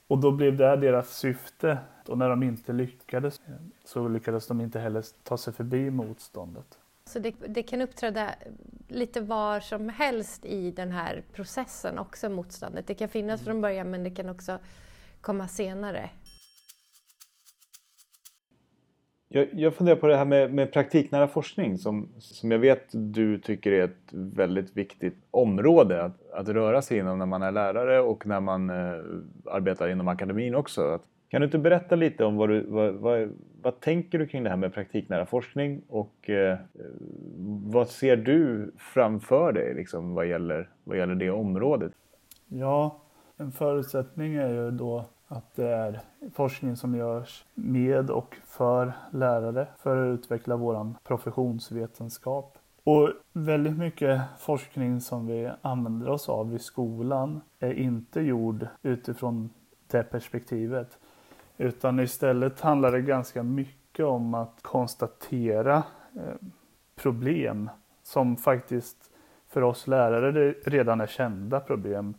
Och 0.06 0.18
då 0.18 0.30
blev 0.30 0.56
det 0.56 0.76
deras 0.76 1.16
syfte. 1.16 1.78
Och 2.08 2.18
när 2.18 2.30
de 2.30 2.42
inte 2.42 2.73
lyckades 2.73 3.40
så 3.84 4.08
lyckades 4.08 4.46
de 4.46 4.61
inte 4.61 4.80
heller 4.80 5.04
ta 5.23 5.37
sig 5.37 5.52
förbi 5.52 5.90
motståndet. 5.90 6.78
Så 7.11 7.18
det, 7.18 7.34
det, 7.49 7.62
kan 7.62 7.80
uppträda 7.80 8.30
lite 8.88 9.20
var 9.20 9.61
som 9.61 9.88
helst 9.88 10.44
i 10.44 10.70
den 10.70 10.92
här 10.92 11.23
processen 11.32 11.99
också, 11.99 12.28
motståndet. 12.28 12.87
Det 12.87 12.94
kan 12.94 13.08
finnas 13.08 13.44
från 13.44 13.61
början 13.61 13.90
men 13.90 14.04
det 14.04 14.11
kan 14.11 14.28
också 14.28 14.58
komma 15.20 15.49
senare. 15.49 16.11
Jag, 19.28 19.49
jag 19.52 19.75
funderar 19.75 19.96
på 19.96 20.06
det 20.06 20.16
här 20.16 20.25
med, 20.25 20.54
med 20.54 20.73
praktiknära 20.73 21.28
forskning 21.28 21.78
som, 21.78 22.08
som 22.18 22.50
jag 22.50 22.58
vet 22.58 22.87
du 22.92 23.38
tycker 23.38 23.73
är 23.73 23.84
ett 23.84 24.12
väldigt 24.12 24.76
viktigt 24.76 25.16
område 25.30 26.04
att, 26.04 26.30
att 26.32 26.49
röra 26.49 26.82
sig 26.82 26.99
inom 26.99 27.18
när 27.18 27.26
man 27.26 27.42
är 27.42 27.52
lärare 27.52 28.00
och 28.00 28.26
när 28.26 28.40
man 28.40 28.70
eh, 28.70 29.04
arbetar 29.50 29.88
inom 29.88 30.08
akademin 30.08 30.54
också. 30.54 30.82
Att, 30.82 31.02
kan 31.34 31.40
du 31.40 31.44
inte 31.44 31.58
berätta 31.58 31.96
lite 31.96 32.24
om 32.24 32.36
vad, 32.36 32.48
du, 32.48 32.66
vad, 32.66 32.94
vad, 32.94 33.32
vad 33.62 33.80
tänker 33.80 34.18
du 34.18 34.26
kring 34.26 34.44
det 34.44 34.50
här 34.50 34.56
med 34.56 34.74
praktiknära 34.74 35.26
forskning 35.26 35.82
och 35.88 36.30
eh, 36.30 36.58
vad 37.64 37.88
ser 37.88 38.16
du 38.16 38.72
framför 38.78 39.52
dig 39.52 39.74
liksom, 39.74 40.14
vad, 40.14 40.26
gäller, 40.26 40.68
vad 40.84 40.98
gäller 40.98 41.14
det 41.14 41.30
området? 41.30 41.92
Ja, 42.48 43.00
en 43.36 43.52
förutsättning 43.52 44.34
är 44.34 44.48
ju 44.48 44.70
då 44.70 45.04
att 45.28 45.56
det 45.56 45.68
är 45.68 46.00
forskning 46.34 46.76
som 46.76 46.94
görs 46.94 47.44
med 47.54 48.10
och 48.10 48.36
för 48.46 48.92
lärare 49.10 49.66
för 49.78 49.96
att 49.96 50.18
utveckla 50.18 50.56
våran 50.56 50.96
professionsvetenskap. 51.04 52.58
Och 52.84 53.10
väldigt 53.32 53.78
mycket 53.78 54.20
forskning 54.38 55.00
som 55.00 55.26
vi 55.26 55.50
använder 55.62 56.08
oss 56.08 56.28
av 56.28 56.54
i 56.54 56.58
skolan 56.58 57.40
är 57.58 57.72
inte 57.72 58.20
gjord 58.20 58.66
utifrån 58.82 59.50
det 59.90 60.02
perspektivet. 60.02 60.98
Utan 61.56 62.00
istället 62.00 62.61
handlar 62.61 62.92
det 62.92 63.00
ganska 63.00 63.42
mycket 63.42 64.06
om 64.06 64.34
att 64.34 64.58
konstatera 64.62 65.76
eh, 66.16 66.49
problem 66.96 67.70
som 68.02 68.37
faktiskt 68.37 69.11
för 69.49 69.62
oss 69.62 69.87
lärare 69.87 70.54
redan 70.64 71.00
är 71.00 71.06
kända 71.06 71.61
problem 71.61 72.14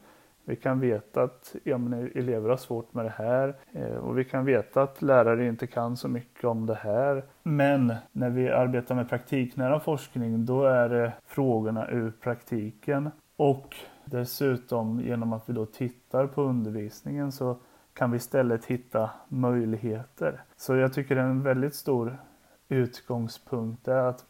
vi 0.47 0.55
kan 0.55 0.79
veta 0.79 1.23
att 1.23 1.55
ja, 1.63 1.75
elever 2.15 2.49
har 2.49 2.57
svårt 2.57 2.93
med 2.93 3.05
det 3.05 3.13
här 3.17 3.55
eh, 3.71 3.95
och 3.95 4.17
vi 4.17 4.25
kan 4.25 4.45
veta 4.45 4.81
att 4.81 5.01
lärare 5.01 5.47
inte 5.47 5.67
kan 5.67 5.97
så 5.97 6.07
mycket 6.07 6.43
om 6.43 6.65
det 6.65 6.75
här. 6.75 7.25
Men 7.43 7.93
när 8.11 8.29
vi 8.29 8.49
arbetar 8.49 8.95
med 8.95 9.09
praktiknära 9.09 9.79
forskning 9.79 10.45
då 10.45 10.65
är 10.65 10.89
det 10.89 11.13
frågorna 11.25 11.89
ur 11.89 12.11
praktiken 12.21 13.11
och 13.35 13.75
dessutom 14.05 15.01
genom 15.01 15.33
att 15.33 15.49
vi 15.49 15.53
då 15.53 15.65
tittar 15.65 16.27
på 16.27 16.41
undervisningen 16.41 17.31
så 17.31 17.57
kan 17.95 18.11
vi 18.11 18.17
istället 18.17 18.65
hitta 18.65 19.09
möjligheter. 19.27 20.41
Så 20.57 20.75
jag 20.75 20.93
tycker 20.93 21.15
en 21.15 21.43
väldigt 21.43 21.75
stor 21.75 22.17
utgångspunkt 22.69 23.87
är 23.87 24.03
att 24.03 24.25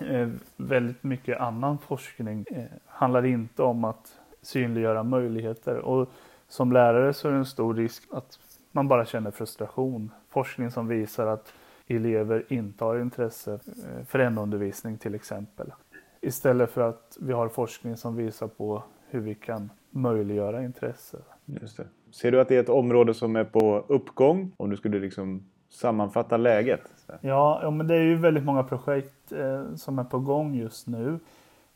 eh, 0.00 0.28
väldigt 0.56 1.02
mycket 1.02 1.40
annan 1.40 1.78
forskning 1.78 2.44
eh, 2.50 2.64
handlar 2.86 3.26
inte 3.26 3.62
om 3.62 3.84
att 3.84 4.20
synliggöra 4.42 5.02
möjligheter. 5.02 5.76
Och 5.76 6.08
som 6.48 6.72
lärare 6.72 7.12
så 7.12 7.28
är 7.28 7.32
det 7.32 7.38
en 7.38 7.46
stor 7.46 7.74
risk 7.74 8.02
att 8.12 8.38
man 8.72 8.88
bara 8.88 9.04
känner 9.04 9.30
frustration. 9.30 10.10
Forskning 10.28 10.70
som 10.70 10.88
visar 10.88 11.26
att 11.26 11.52
elever 11.86 12.44
inte 12.48 12.84
har 12.84 12.98
intresse 12.98 13.52
eh, 13.52 14.04
för 14.06 14.30
NO-undervisning 14.30 14.98
till 14.98 15.14
exempel. 15.14 15.72
Istället 16.20 16.70
för 16.70 16.80
att 16.80 17.18
vi 17.20 17.32
har 17.32 17.48
forskning 17.48 17.96
som 17.96 18.16
visar 18.16 18.46
på 18.46 18.82
hur 19.08 19.20
vi 19.20 19.34
kan 19.34 19.70
möjliggöra 19.90 20.62
intresse. 20.62 21.18
Just 21.60 21.76
det. 21.76 21.86
Ser 22.10 22.32
du 22.32 22.40
att 22.40 22.48
det 22.48 22.56
är 22.56 22.60
ett 22.60 22.68
område 22.68 23.14
som 23.14 23.36
är 23.36 23.44
på 23.44 23.84
uppgång? 23.88 24.52
Om 24.56 24.70
du 24.70 24.76
skulle 24.76 24.98
liksom 24.98 25.44
sammanfatta 25.68 26.36
läget? 26.36 26.80
Ja, 27.20 27.60
ja 27.62 27.70
men 27.70 27.86
det 27.86 27.94
är 27.94 28.02
ju 28.02 28.16
väldigt 28.16 28.44
många 28.44 28.62
projekt 28.62 29.32
eh, 29.32 29.74
som 29.74 29.98
är 29.98 30.04
på 30.04 30.18
gång 30.18 30.54
just 30.54 30.86
nu. 30.86 31.18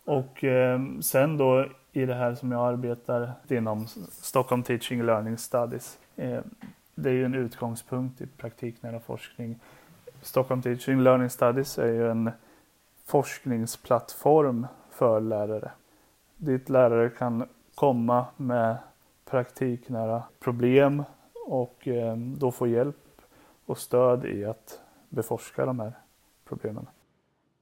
Och 0.04 0.44
eh, 0.44 0.80
sen 1.00 1.36
då 1.36 1.66
i 1.92 2.06
det 2.06 2.14
här 2.14 2.34
som 2.34 2.52
jag 2.52 2.68
arbetar 2.68 3.32
inom 3.48 3.86
Stockholm 4.10 4.62
Teaching 4.62 5.02
Learning 5.02 5.38
Studies. 5.38 5.98
Eh, 6.16 6.40
det 6.94 7.08
är 7.08 7.14
ju 7.14 7.24
en 7.24 7.34
utgångspunkt 7.34 8.20
i 8.20 8.26
praktiknära 8.26 9.00
forskning. 9.00 9.60
Stockholm 10.22 10.62
Teaching 10.62 11.00
Learning 11.00 11.30
Studies 11.30 11.78
är 11.78 11.92
ju 11.92 12.10
en 12.10 12.30
forskningsplattform 13.06 14.66
för 14.90 15.20
lärare. 15.20 15.70
Dit 16.36 16.68
lärare 16.68 17.08
kan 17.08 17.48
komma 17.74 18.26
med 18.36 18.76
praktiknära 19.34 20.22
problem 20.40 21.04
och 21.46 21.88
eh, 21.88 22.16
då 22.16 22.50
få 22.50 22.66
hjälp 22.66 22.96
och 23.66 23.78
stöd 23.78 24.24
i 24.24 24.44
att 24.44 24.80
beforska 25.08 25.66
de 25.66 25.80
här 25.80 25.92
problemen. 26.48 26.86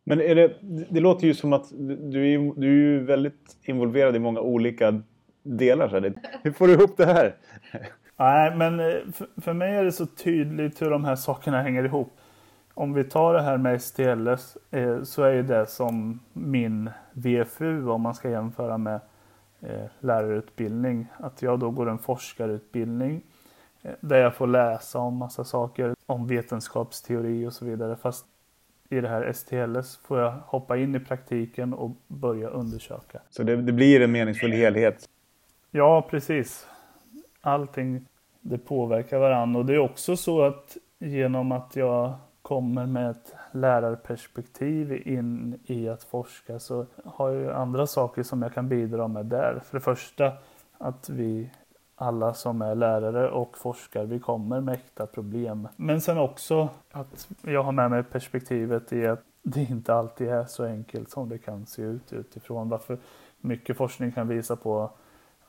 Men 0.05 0.19
det, 0.19 0.57
det 0.91 1.01
låter 1.01 1.27
ju 1.27 1.35
som 1.35 1.53
att 1.53 1.71
du 2.11 2.35
är, 2.35 2.61
du 2.61 2.67
är 2.67 2.73
ju 2.73 3.05
väldigt 3.05 3.57
involverad 3.63 4.17
i 4.17 4.19
många 4.19 4.41
olika 4.41 5.03
delar. 5.43 5.89
Så 5.89 6.01
här. 6.01 6.15
Hur 6.43 6.53
får 6.53 6.67
du 6.67 6.73
ihop 6.73 6.97
det 6.97 7.07
här? 7.07 7.37
Nej, 8.17 8.57
men 8.57 8.81
eh, 8.81 9.13
för, 9.13 9.41
för 9.41 9.53
mig 9.53 9.77
är 9.77 9.85
det 9.85 9.93
så 9.93 10.07
tydligt 10.07 10.83
hur 10.83 10.91
de 10.91 11.05
här 11.05 11.17
sakerna 11.17 11.63
hänger 11.63 11.85
ihop. 11.85 12.13
Om 12.75 12.93
vi 12.95 13.05
tar 13.05 13.35
det 13.35 13.43
här 13.43 13.59
med 13.59 13.83
STLS 13.83 14.57
eh, 14.71 15.03
så 15.03 15.23
är 15.23 15.43
det 15.43 15.67
som 15.67 16.21
min 16.33 16.91
VFU 17.13 17.89
om 17.89 18.01
man 18.01 18.15
ska 18.15 18.31
jämföra 18.31 18.79
med 18.79 19.01
lärarutbildning. 20.01 21.07
Att 21.17 21.43
jag 21.43 21.59
då 21.59 21.71
går 21.71 21.89
en 21.89 21.99
forskarutbildning 21.99 23.23
eh, 23.83 23.93
där 24.01 24.17
jag 24.17 24.35
får 24.35 24.47
läsa 24.47 24.99
om 24.99 25.17
massa 25.17 25.45
saker 25.45 25.95
om 26.07 26.27
vetenskapsteori 26.27 27.47
och 27.47 27.53
så 27.53 27.65
vidare. 27.65 27.97
Fast 27.97 28.27
i 28.91 29.01
det 29.01 29.09
här 29.09 29.33
STLS 29.33 29.97
får 29.97 30.19
jag 30.19 30.31
hoppa 30.31 30.77
in 30.77 30.95
i 30.95 31.01
praktiken 31.01 31.75
och 31.75 31.91
börja 32.09 32.49
undersöka. 32.49 33.21
Så 33.31 33.43
det, 33.43 33.57
det 33.57 33.73
blir 33.73 34.01
en 34.01 34.13
meningsfull 34.13 34.53
helhet? 34.53 35.09
Ja, 35.71 36.07
precis. 36.11 36.67
Allting 37.41 38.07
det 38.41 38.59
påverkar 38.59 39.19
varandra 39.19 39.61
och 39.61 39.67
det 39.67 39.75
är 39.75 39.79
också 39.79 40.17
så 40.17 40.43
att 40.43 40.77
genom 40.99 41.53
att 41.53 41.77
jag 41.77 42.15
kommer 42.43 42.87
med 42.87 43.11
ett 43.11 43.35
lärarperspektiv 43.55 45.09
in 45.09 45.59
i 45.65 45.89
att 45.89 46.03
forska 46.03 46.59
så 46.59 46.87
har 47.05 47.31
jag 47.31 47.41
ju 47.41 47.53
andra 47.53 47.87
saker 47.87 48.23
som 48.23 48.43
jag 48.43 48.55
kan 48.55 48.69
bidra 48.69 49.09
med 49.09 49.27
där. 49.27 49.61
För 49.65 49.77
det 49.77 49.85
första 49.85 50.33
att 50.79 51.09
vi 51.09 51.51
alla 51.95 52.35
som 52.35 52.63
är 52.63 52.75
lärare 52.75 53.31
och 53.31 53.59
forskare 53.59 54.07
vi 54.07 54.19
kommer 54.19 54.61
med 54.61 54.75
äkta 54.75 55.07
problem. 55.07 55.69
Men 55.77 56.01
sen 56.01 56.19
också 56.19 56.69
att 56.91 57.29
jag 57.43 57.63
har 57.63 57.73
med 57.73 57.91
mig 57.91 58.03
perspektivet 58.03 58.93
i 58.93 59.07
att 59.07 59.23
det 59.43 59.63
inte 59.63 59.95
alltid 59.95 60.29
är 60.29 60.45
så 60.45 60.65
enkelt 60.65 61.11
som 61.11 61.29
det 61.29 61.39
kan 61.39 61.67
se 61.67 61.83
ut 61.83 62.13
utifrån. 62.13 62.69
Varför 62.69 62.99
mycket 63.41 63.77
forskning 63.77 64.13
kan 64.13 64.29
visa 64.29 64.57
på 64.57 64.91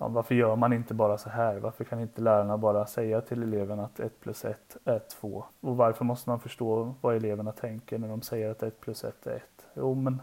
ja, 0.03 0.07
varför 0.07 0.35
gör 0.35 0.55
man 0.55 0.73
inte 0.73 0.93
bara 0.93 1.17
så 1.17 1.29
här? 1.29 1.59
Varför 1.59 1.83
kan 1.83 1.99
inte 1.99 2.21
lärarna 2.21 2.57
bara 2.57 2.85
säga 2.85 3.21
till 3.21 3.43
eleverna 3.43 3.85
att 3.85 3.99
1 3.99 4.19
plus 4.19 4.45
1 4.45 4.77
är 4.85 4.99
2? 4.99 5.45
Och 5.59 5.77
varför 5.77 6.05
måste 6.05 6.29
man 6.29 6.39
förstå 6.39 6.95
vad 7.01 7.15
eleverna 7.15 7.51
tänker 7.51 7.97
när 7.97 8.07
de 8.07 8.21
säger 8.21 8.49
att 8.51 8.63
1 8.63 8.79
plus 8.79 9.03
1 9.03 9.27
är 9.27 9.35
1? 9.35 9.43
Jo, 9.73 9.95
men 9.95 10.21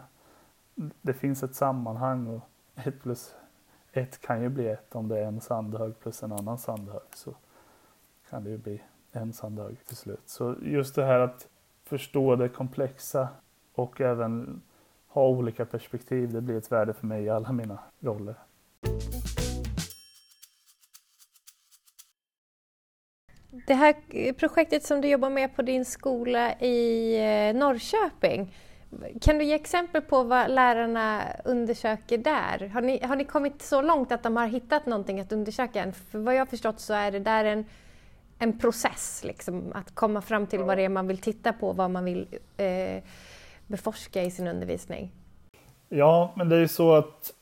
det 1.01 1.13
finns 1.13 1.43
ett 1.43 1.55
sammanhang 1.55 2.27
och 2.27 2.41
1 2.75 3.01
plus 3.01 3.35
1 3.91 4.21
kan 4.21 4.41
ju 4.41 4.49
bli 4.49 4.67
1. 4.67 4.95
om 4.95 5.07
det 5.07 5.19
är 5.19 5.25
en 5.25 5.41
sandhög 5.41 5.99
plus 5.99 6.23
en 6.23 6.31
annan 6.31 6.57
sandhög 6.57 7.15
så 7.15 7.35
kan 8.29 8.43
det 8.43 8.49
ju 8.49 8.57
bli 8.57 8.81
en 9.11 9.33
sandhög 9.33 9.85
till 9.85 9.97
slut. 9.97 10.23
Så 10.25 10.55
just 10.61 10.95
det 10.95 11.05
här 11.05 11.19
att 11.19 11.47
förstå 11.83 12.35
det 12.35 12.49
komplexa 12.49 13.27
och 13.73 14.01
även 14.01 14.61
ha 15.07 15.27
olika 15.27 15.65
perspektiv, 15.65 16.33
det 16.33 16.41
blir 16.41 16.57
ett 16.57 16.71
värde 16.71 16.93
för 16.93 17.07
mig 17.07 17.23
i 17.23 17.29
alla 17.29 17.51
mina 17.51 17.79
roller. 17.99 18.35
Det 23.67 23.73
här 23.73 24.33
projektet 24.33 24.83
som 24.83 25.01
du 25.01 25.07
jobbar 25.07 25.29
med 25.29 25.55
på 25.55 25.61
din 25.61 25.85
skola 25.85 26.53
i 26.59 27.15
eh, 27.15 27.55
Norrköping, 27.59 28.53
kan 29.21 29.37
du 29.37 29.43
ge 29.43 29.53
exempel 29.53 30.01
på 30.01 30.23
vad 30.23 30.51
lärarna 30.51 31.23
undersöker 31.45 32.17
där? 32.17 32.67
Har 32.67 32.81
ni, 32.81 33.03
har 33.03 33.15
ni 33.15 33.25
kommit 33.25 33.61
så 33.61 33.81
långt 33.81 34.11
att 34.11 34.23
de 34.23 34.37
har 34.37 34.47
hittat 34.47 34.85
någonting 34.85 35.19
att 35.19 35.31
undersöka 35.31 35.83
än? 35.83 35.93
För 35.93 36.19
vad 36.19 36.35
jag 36.35 36.39
har 36.39 36.45
förstått 36.45 36.79
så 36.79 36.93
är 36.93 37.11
det 37.11 37.19
där 37.19 37.45
en, 37.45 37.65
en 38.39 38.59
process, 38.59 39.23
liksom, 39.23 39.71
att 39.75 39.95
komma 39.95 40.21
fram 40.21 40.47
till 40.47 40.59
vad 40.59 40.77
det 40.77 40.83
är 40.83 40.89
man 40.89 41.07
vill 41.07 41.17
titta 41.17 41.53
på, 41.53 41.73
vad 41.73 41.91
man 41.91 42.05
vill 42.05 42.27
eh, 42.57 43.03
beforska 43.67 44.23
i 44.23 44.31
sin 44.31 44.47
undervisning. 44.47 45.11
Ja, 45.89 46.33
men 46.35 46.49
det 46.49 46.55
är 46.55 46.59
ju 46.59 46.67
så 46.67 46.95
att 46.95 47.33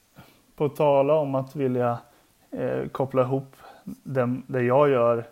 på 0.55 0.69
tala 0.69 1.13
om 1.13 1.35
att 1.35 1.55
vilja 1.55 1.99
eh, 2.51 2.87
koppla 2.87 3.21
ihop 3.21 3.55
den, 4.03 4.43
det 4.47 4.61
jag 4.61 4.89
gör 4.89 5.27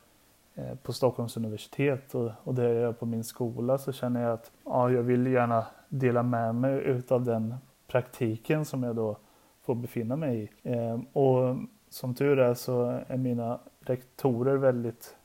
Eh, 0.58 0.76
på 0.76 0.94
Stockholms 0.94 1.38
universitet 1.38 2.16
och, 2.16 2.32
och 2.44 2.56
det 2.56 2.64
jag 2.64 2.74
gör 2.74 2.94
på 2.94 3.06
min 3.06 3.24
skola 3.24 3.78
så 3.78 3.92
känner 3.92 4.22
jag 4.22 4.34
att 4.34 4.52
ja, 4.66 4.92
jag 4.92 5.04
vill 5.04 5.28
gärna 5.28 5.66
dela 5.90 6.24
med 6.24 6.56
mig 6.56 6.80
utav 6.80 7.26
den 7.26 7.56
praktiken 7.88 8.66
som 8.66 8.84
jag 8.84 8.96
då 8.96 9.18
får 9.62 9.76
befinna 9.76 10.16
mig 10.16 10.44
i. 10.64 10.72
Eh, 10.72 11.00
och 11.14 11.58
som 11.90 12.16
tur 12.16 12.40
är 12.40 12.54
så 12.54 13.02
är 13.08 13.18
mina 13.18 13.60
rektorer 13.80 14.58
väldigt 14.58 15.16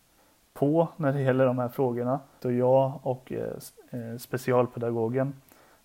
på 0.52 0.88
när 0.96 1.12
det 1.12 1.22
gäller 1.22 1.46
de 1.46 1.58
här 1.58 1.68
frågorna. 1.68 2.20
Då 2.40 2.52
jag 2.52 3.00
och 3.02 3.32
eh, 3.32 3.52
eh 3.90 4.16
specialpedagogen 4.18 5.34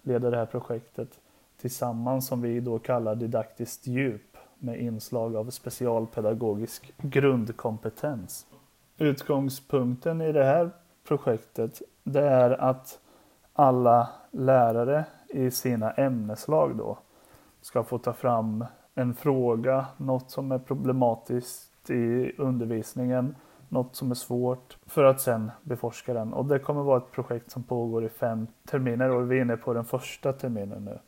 leder 0.02 0.32
det 0.32 0.38
här 0.38 0.46
projektet 0.46 1.20
tillsammans 1.62 2.28
som 2.28 2.42
vi 2.42 2.60
då 2.60 2.80
kallar 2.80 3.16
didaktiskt 3.16 3.88
djup 3.88 4.38
med 4.60 4.82
inslag 4.82 5.36
av 5.36 5.50
specialpedagogisk 5.50 6.94
grundkompetens. 6.98 8.46
Utgångspunkten 9.00 10.22
i 10.22 10.32
det 10.32 10.44
här 10.44 10.70
projektet 11.08 11.82
det 12.04 12.22
är 12.22 12.62
att 12.62 13.00
alla 13.54 14.10
lärare 14.32 15.06
i 15.28 15.52
sina 15.52 15.92
ämneslag 15.92 16.76
då 16.78 16.98
ska 17.62 17.84
få 17.84 17.98
ta 17.98 18.14
fram 18.14 18.66
en 18.96 19.14
fråga, 19.14 19.86
något 19.98 20.32
som 20.32 20.52
är 20.52 20.60
problematiskt 20.60 21.90
i 21.90 22.32
undervisningen, 22.38 23.36
något 23.70 23.96
som 23.96 24.12
är 24.12 24.16
svårt 24.16 24.78
för 24.86 25.04
att 25.04 25.22
sen 25.22 25.52
beforska 25.64 26.14
den. 26.14 26.34
Och 26.34 26.46
det 26.46 26.60
kommer 26.60 26.84
vara 26.84 26.98
ett 26.98 27.12
projekt 27.12 27.52
som 27.52 27.64
pågår 27.64 28.06
i 28.06 28.10
fem 28.10 28.48
terminer 28.70 29.10
och 29.10 29.32
vi 29.32 29.38
är 29.38 29.42
inne 29.42 29.58
på 29.58 29.74
den 29.74 29.86
första 29.86 30.34
terminen 30.34 30.86
nu. 30.86 31.00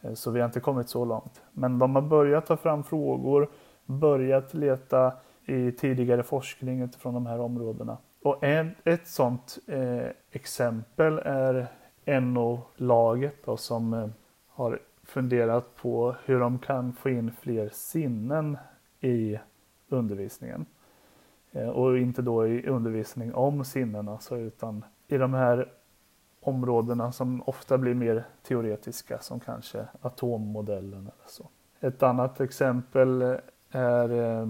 Eh, 0.00 0.14
så 0.14 0.30
vi 0.30 0.40
har 0.40 0.46
inte 0.46 0.60
kommit 0.60 0.88
så 0.88 1.04
långt. 1.04 1.42
Men 1.52 1.78
de 1.78 1.94
har 1.94 2.02
börjat 2.02 2.46
ta 2.46 2.56
fram 2.56 2.84
frågor, 2.84 3.48
börjat 3.86 4.54
leta 4.54 5.12
i 5.46 5.72
tidigare 5.72 6.22
forskning 6.22 6.82
utifrån 6.82 7.14
de 7.14 7.26
här 7.26 7.40
områdena. 7.40 7.98
Och 8.22 8.44
en, 8.44 8.74
ett 8.84 9.06
sådant 9.08 9.58
eh, 9.66 10.08
exempel 10.30 11.18
är 11.24 11.66
NO-laget 12.20 13.44
som 13.56 13.94
eh, 13.94 14.08
har 14.48 14.78
funderat 15.02 15.76
på 15.76 16.16
hur 16.24 16.40
de 16.40 16.58
kan 16.58 16.92
få 16.92 17.08
in 17.08 17.32
fler 17.40 17.70
sinnen 17.72 18.58
i 19.00 19.38
undervisningen. 19.88 20.66
Eh, 21.52 21.68
och 21.68 21.98
inte 21.98 22.22
då 22.22 22.46
i 22.46 22.66
undervisning 22.66 23.34
om 23.34 23.64
sinnen 23.64 24.08
alltså, 24.08 24.36
utan 24.36 24.84
i 25.08 25.16
de 25.16 25.34
här 25.34 25.72
områdena 26.40 27.12
som 27.12 27.42
ofta 27.46 27.78
blir 27.78 27.94
mer 27.94 28.24
teoretiska 28.42 29.18
som 29.18 29.40
kanske 29.40 29.86
atommodellen 30.00 31.00
eller 31.00 31.26
så. 31.26 31.48
Ett 31.80 32.02
annat 32.02 32.40
exempel 32.40 33.38
är 33.70 34.10
eh, 34.10 34.46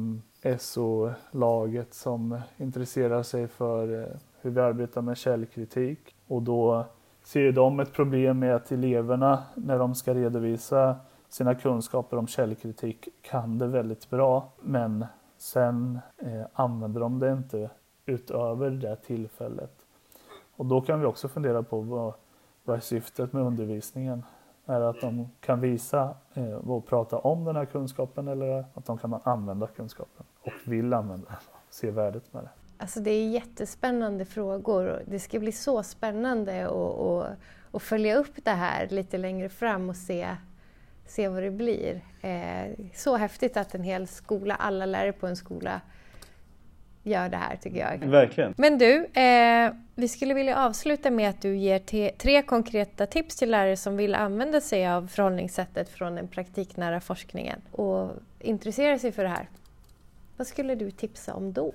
SO-laget 0.58 1.94
som 1.94 2.40
intresserar 2.56 3.22
sig 3.22 3.48
för 3.48 4.02
eh, 4.02 4.08
hur 4.40 4.50
vi 4.50 4.60
arbetar 4.60 5.02
med 5.02 5.16
källkritik 5.16 6.14
och 6.26 6.42
då 6.42 6.84
ser 7.22 7.52
de 7.52 7.80
ett 7.80 7.92
problem 7.92 8.38
med 8.38 8.56
att 8.56 8.72
eleverna 8.72 9.42
när 9.54 9.78
de 9.78 9.94
ska 9.94 10.14
redovisa 10.14 10.96
sina 11.28 11.54
kunskaper 11.54 12.16
om 12.16 12.26
källkritik 12.26 13.08
kan 13.22 13.58
det 13.58 13.66
väldigt 13.66 14.10
bra 14.10 14.52
men 14.60 15.06
sen 15.38 15.98
eh, 16.18 16.46
använder 16.52 17.00
de 17.00 17.18
det 17.18 17.32
inte 17.32 17.70
utöver 18.06 18.70
det 18.70 18.96
tillfället. 18.96 19.72
Och 20.56 20.66
då 20.66 20.80
kan 20.80 21.00
vi 21.00 21.06
också 21.06 21.28
fundera 21.28 21.62
på 21.62 21.80
vad, 21.80 22.14
vad 22.64 22.76
är 22.76 22.80
syftet 22.80 23.32
med 23.32 23.42
undervisningen? 23.42 24.22
Är 24.66 24.80
det 24.80 24.88
att 24.88 25.00
de 25.00 25.28
kan 25.40 25.60
visa 25.60 26.14
eh, 26.34 26.54
och 26.54 26.86
prata 26.86 27.18
om 27.18 27.44
den 27.44 27.56
här 27.56 27.64
kunskapen 27.64 28.28
eller 28.28 28.64
att 28.74 28.86
de 28.86 28.98
kan 28.98 29.20
använda 29.24 29.66
kunskapen 29.66 30.26
och 30.42 30.52
vill 30.64 30.92
använda 30.92 31.26
den, 31.26 31.36
se 31.70 31.90
värdet 31.90 32.32
med 32.32 32.42
det? 32.42 32.50
Alltså 32.78 33.00
det 33.00 33.10
är 33.10 33.28
jättespännande 33.28 34.24
frågor. 34.24 35.02
Det 35.06 35.18
ska 35.18 35.38
bli 35.38 35.52
så 35.52 35.82
spännande 35.82 36.66
att, 36.66 37.38
att, 37.74 37.82
följa 37.82 38.16
upp 38.16 38.44
det 38.44 38.50
här 38.50 38.88
lite 38.88 39.18
längre 39.18 39.48
fram 39.48 39.88
och 39.88 39.96
se, 39.96 40.36
se 41.06 41.28
vad 41.28 41.42
det 41.42 41.50
blir. 41.50 42.00
Eh, 42.20 42.74
så 42.94 43.16
häftigt 43.16 43.56
att 43.56 43.74
en 43.74 43.82
hel 43.82 44.06
skola, 44.06 44.54
alla 44.54 44.86
lärare 44.86 45.12
på 45.12 45.26
en 45.26 45.36
skola 45.36 45.80
gör 47.04 47.28
det 47.28 47.36
här 47.36 47.56
tycker 47.56 47.78
jag. 47.78 48.08
Verkligen. 48.08 48.54
Men 48.56 48.78
du, 48.78 49.04
eh, 49.20 49.72
vi 49.94 50.08
skulle 50.08 50.34
vilja 50.34 50.58
avsluta 50.66 51.10
med 51.10 51.30
att 51.30 51.42
du 51.42 51.56
ger 51.56 51.78
te- 51.78 52.12
tre 52.18 52.42
konkreta 52.42 53.06
tips 53.06 53.36
till 53.36 53.50
lärare 53.50 53.76
som 53.76 53.96
vill 53.96 54.14
använda 54.14 54.60
sig 54.60 54.88
av 54.88 55.06
förhållningssättet 55.06 55.88
från 55.88 56.14
den 56.14 56.28
praktiknära 56.28 57.00
forskningen 57.00 57.60
och 57.72 58.10
intressera 58.40 58.98
sig 58.98 59.12
för 59.12 59.22
det 59.22 59.28
här. 59.28 59.48
Vad 60.36 60.46
skulle 60.46 60.74
du 60.74 60.90
tipsa 60.90 61.34
om 61.34 61.52
då? 61.52 61.72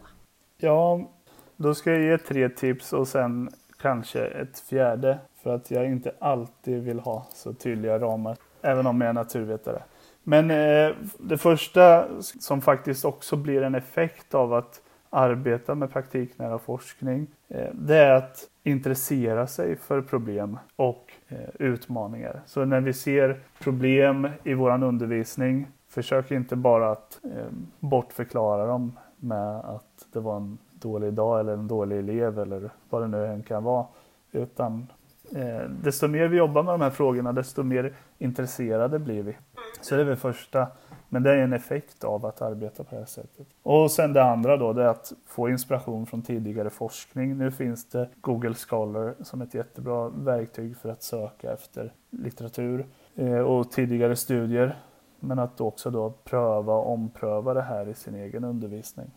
Ja, 0.57 1.09
då 1.57 1.75
ska 1.75 1.91
jag 1.91 2.01
ge 2.01 2.17
tre 2.17 2.49
tips 2.49 2.93
och 2.93 3.07
sen 3.07 3.49
kanske 3.81 4.25
ett 4.25 4.59
fjärde. 4.59 5.19
För 5.43 5.55
att 5.55 5.71
jag 5.71 5.85
inte 5.85 6.11
alltid 6.19 6.83
vill 6.83 6.99
ha 6.99 7.27
så 7.33 7.53
tydliga 7.53 7.99
ramar, 7.99 8.37
även 8.61 8.87
om 8.87 9.01
jag 9.01 9.09
är 9.09 9.13
naturvetare. 9.13 9.83
Men 10.23 10.51
eh, 10.51 10.95
det 11.19 11.37
första 11.37 12.07
som 12.21 12.61
faktiskt 12.61 13.05
också 13.05 13.35
blir 13.35 13.61
en 13.61 13.75
effekt 13.75 14.33
av 14.33 14.53
att 14.53 14.81
arbeta 15.09 15.75
med 15.75 15.91
praktiknära 15.91 16.59
forskning, 16.59 17.27
eh, 17.47 17.69
det 17.73 17.95
är 17.95 18.11
att 18.11 18.47
intressera 18.63 19.47
sig 19.47 19.75
för 19.75 20.01
problem 20.01 20.57
och 20.75 21.11
eh, 21.27 21.37
utmaningar. 21.59 22.41
Så 22.45 22.65
när 22.65 22.81
vi 22.81 22.93
ser 22.93 23.39
problem 23.59 24.27
i 24.43 24.53
vår 24.53 24.83
undervisning, 24.83 25.67
försök 25.89 26.31
inte 26.31 26.55
bara 26.55 26.91
att 26.91 27.19
eh, 27.23 27.45
bortförklara 27.79 28.65
dem 28.65 28.99
med 29.17 29.55
att 29.59 30.07
det 30.13 30.19
var 30.19 30.37
en 30.37 30.57
dålig 30.73 31.13
dag 31.13 31.39
eller 31.39 31.53
en 31.53 31.67
dålig 31.67 31.99
elev 31.99 32.39
eller 32.39 32.69
vad 32.89 33.01
det 33.01 33.07
nu 33.07 33.25
än 33.25 33.43
kan 33.43 33.63
vara. 33.63 33.85
Utan 34.31 34.87
eh, 35.35 35.69
desto 35.83 36.07
mer 36.07 36.27
vi 36.27 36.37
jobbar 36.37 36.63
med 36.63 36.73
de 36.73 36.81
här 36.81 36.89
frågorna 36.89 37.33
desto 37.33 37.63
mer 37.63 37.93
intresserade 38.17 38.99
blir 38.99 39.23
vi. 39.23 39.37
Så 39.81 39.95
det 39.95 40.01
är 40.01 40.05
väl 40.05 40.15
första. 40.15 40.67
Men 41.09 41.23
det 41.23 41.31
är 41.31 41.37
en 41.37 41.53
effekt 41.53 42.03
av 42.03 42.25
att 42.25 42.41
arbeta 42.41 42.83
på 42.83 42.89
det 42.95 42.99
här 42.99 43.05
sättet. 43.05 43.47
Och 43.63 43.91
sen 43.91 44.13
det 44.13 44.23
andra 44.23 44.57
då, 44.57 44.73
det 44.73 44.83
är 44.83 44.87
att 44.87 45.13
få 45.25 45.49
inspiration 45.49 46.05
från 46.05 46.21
tidigare 46.21 46.69
forskning. 46.69 47.37
Nu 47.37 47.51
finns 47.51 47.89
det 47.89 48.09
Google 48.21 48.53
Scholar 48.53 49.15
som 49.21 49.41
ett 49.41 49.53
jättebra 49.53 50.09
verktyg 50.09 50.77
för 50.77 50.89
att 50.89 51.03
söka 51.03 51.53
efter 51.53 51.93
litteratur 52.09 52.85
eh, 53.15 53.39
och 53.39 53.71
tidigare 53.71 54.15
studier. 54.15 54.77
Men 55.19 55.39
att 55.39 55.61
också 55.61 55.91
då 55.91 56.13
pröva 56.23 56.73
och 56.73 56.91
ompröva 56.91 57.53
det 57.53 57.61
här 57.61 57.89
i 57.89 57.93
sin 57.93 58.15
egen 58.15 58.43
undervisning. 58.43 59.11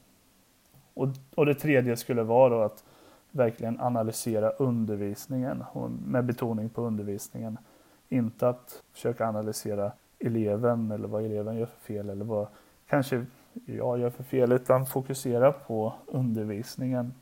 Och, 0.94 1.08
och 1.34 1.46
det 1.46 1.54
tredje 1.54 1.96
skulle 1.96 2.22
vara 2.22 2.48
då 2.48 2.62
att 2.62 2.84
verkligen 3.30 3.80
analysera 3.80 4.50
undervisningen 4.50 5.64
med 6.06 6.24
betoning 6.24 6.68
på 6.68 6.82
undervisningen. 6.82 7.58
Inte 8.08 8.48
att 8.48 8.82
försöka 8.92 9.28
analysera 9.28 9.92
eleven 10.22 10.90
eller 10.90 11.08
vad 11.08 11.24
eleven 11.24 11.56
gör 11.56 11.66
för 11.66 11.80
fel 11.80 12.10
eller 12.10 12.24
vad 12.24 12.46
kanske 12.88 13.24
jag 13.66 13.98
gör 13.98 14.10
för 14.10 14.22
fel 14.22 14.52
utan 14.52 14.86
fokusera 14.86 15.52
på 15.52 15.92
undervisningen. 16.06 17.12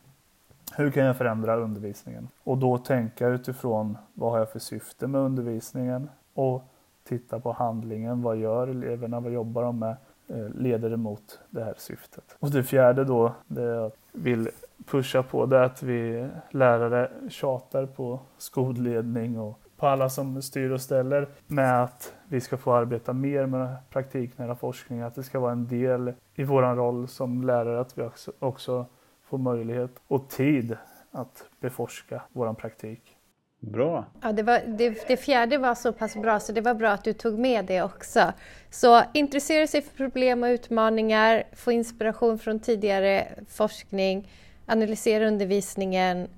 Hur 0.77 0.91
kan 0.91 1.05
jag 1.05 1.17
förändra 1.17 1.57
undervisningen? 1.57 2.29
Och 2.45 2.59
då 2.59 2.79
tänka 2.79 3.29
utifrån 3.29 3.99
vad 4.15 4.31
har 4.33 4.39
jag 4.39 4.51
för 4.51 4.59
syfte 4.59 5.07
med 5.07 5.21
undervisningen 5.21 6.11
och 6.35 6.63
titta 7.05 7.41
på 7.41 7.53
handlingen. 7.53 8.23
Vad 8.23 8.37
gör 8.37 8.69
eleverna? 8.69 9.21
Vad 9.21 9.33
jobbar 9.33 9.63
de 9.63 9.79
med? 9.79 9.97
Eh, 10.29 10.49
leder 10.55 10.91
det 10.91 10.97
mot 10.97 11.41
det 11.51 11.65
här 11.65 11.75
syftet. 11.79 12.37
Och 12.39 12.51
det 12.51 12.63
fjärde 12.63 13.05
då, 13.05 13.33
det 13.47 13.63
jag 13.63 13.93
vill 14.13 14.49
pusha 14.87 15.23
på, 15.23 15.47
det 15.47 15.59
är 15.59 15.63
att 15.63 15.83
vi 15.83 16.29
lärare 16.51 17.11
tjatar 17.29 17.87
på 17.87 18.21
skolledning 18.39 19.39
och 19.39 19.61
på 19.81 19.87
alla 19.87 20.09
som 20.09 20.43
styr 20.43 20.71
och 20.71 20.81
ställer 20.81 21.29
med 21.47 21.83
att 21.83 22.13
vi 22.29 22.41
ska 22.41 22.57
få 22.57 22.73
arbeta 22.73 23.13
mer 23.13 23.47
med 23.47 23.77
praktiknära 23.91 24.55
forskning, 24.55 25.01
att 25.01 25.15
det 25.15 25.23
ska 25.23 25.41
vara 25.41 25.53
en 25.53 25.69
del 25.69 26.13
i 26.35 26.45
vår 26.45 26.63
roll 26.63 27.09
som 27.09 27.43
lärare 27.43 27.81
att 27.81 27.99
vi 27.99 28.03
också, 28.03 28.33
också 28.39 28.87
får 29.25 29.39
möjlighet 29.39 29.91
och 30.09 30.29
tid 30.29 30.77
att 31.11 31.45
beforska 31.61 32.23
vår 32.33 32.55
praktik. 32.55 33.17
Bra. 33.61 34.05
Ja, 34.23 34.33
det, 34.33 34.43
var, 34.43 34.61
det, 34.67 35.09
det, 35.09 35.17
fjärde 35.17 35.59
var 35.59 35.75
så 35.75 35.93
pass 35.93 36.17
bra 36.17 36.41
så 36.41 36.53
det 36.53 36.61
var 36.61 36.75
bra 36.75 36.91
att 36.91 37.05
du 37.05 37.13
tog 37.13 37.39
med 37.39 37.65
det 37.65 37.83
också. 37.83 38.33
Så 38.71 39.03
intressera 39.15 39.67
sig 39.67 39.83
för 39.83 39.97
problem 39.97 40.43
och 40.43 40.47
utmaningar, 40.47 41.43
få 41.53 41.73
inspiration 41.73 42.39
från 42.39 42.61
tidigare 42.61 43.29
forskning, 43.49 44.33
analysera 44.67 45.27
undervisningen 45.29 46.29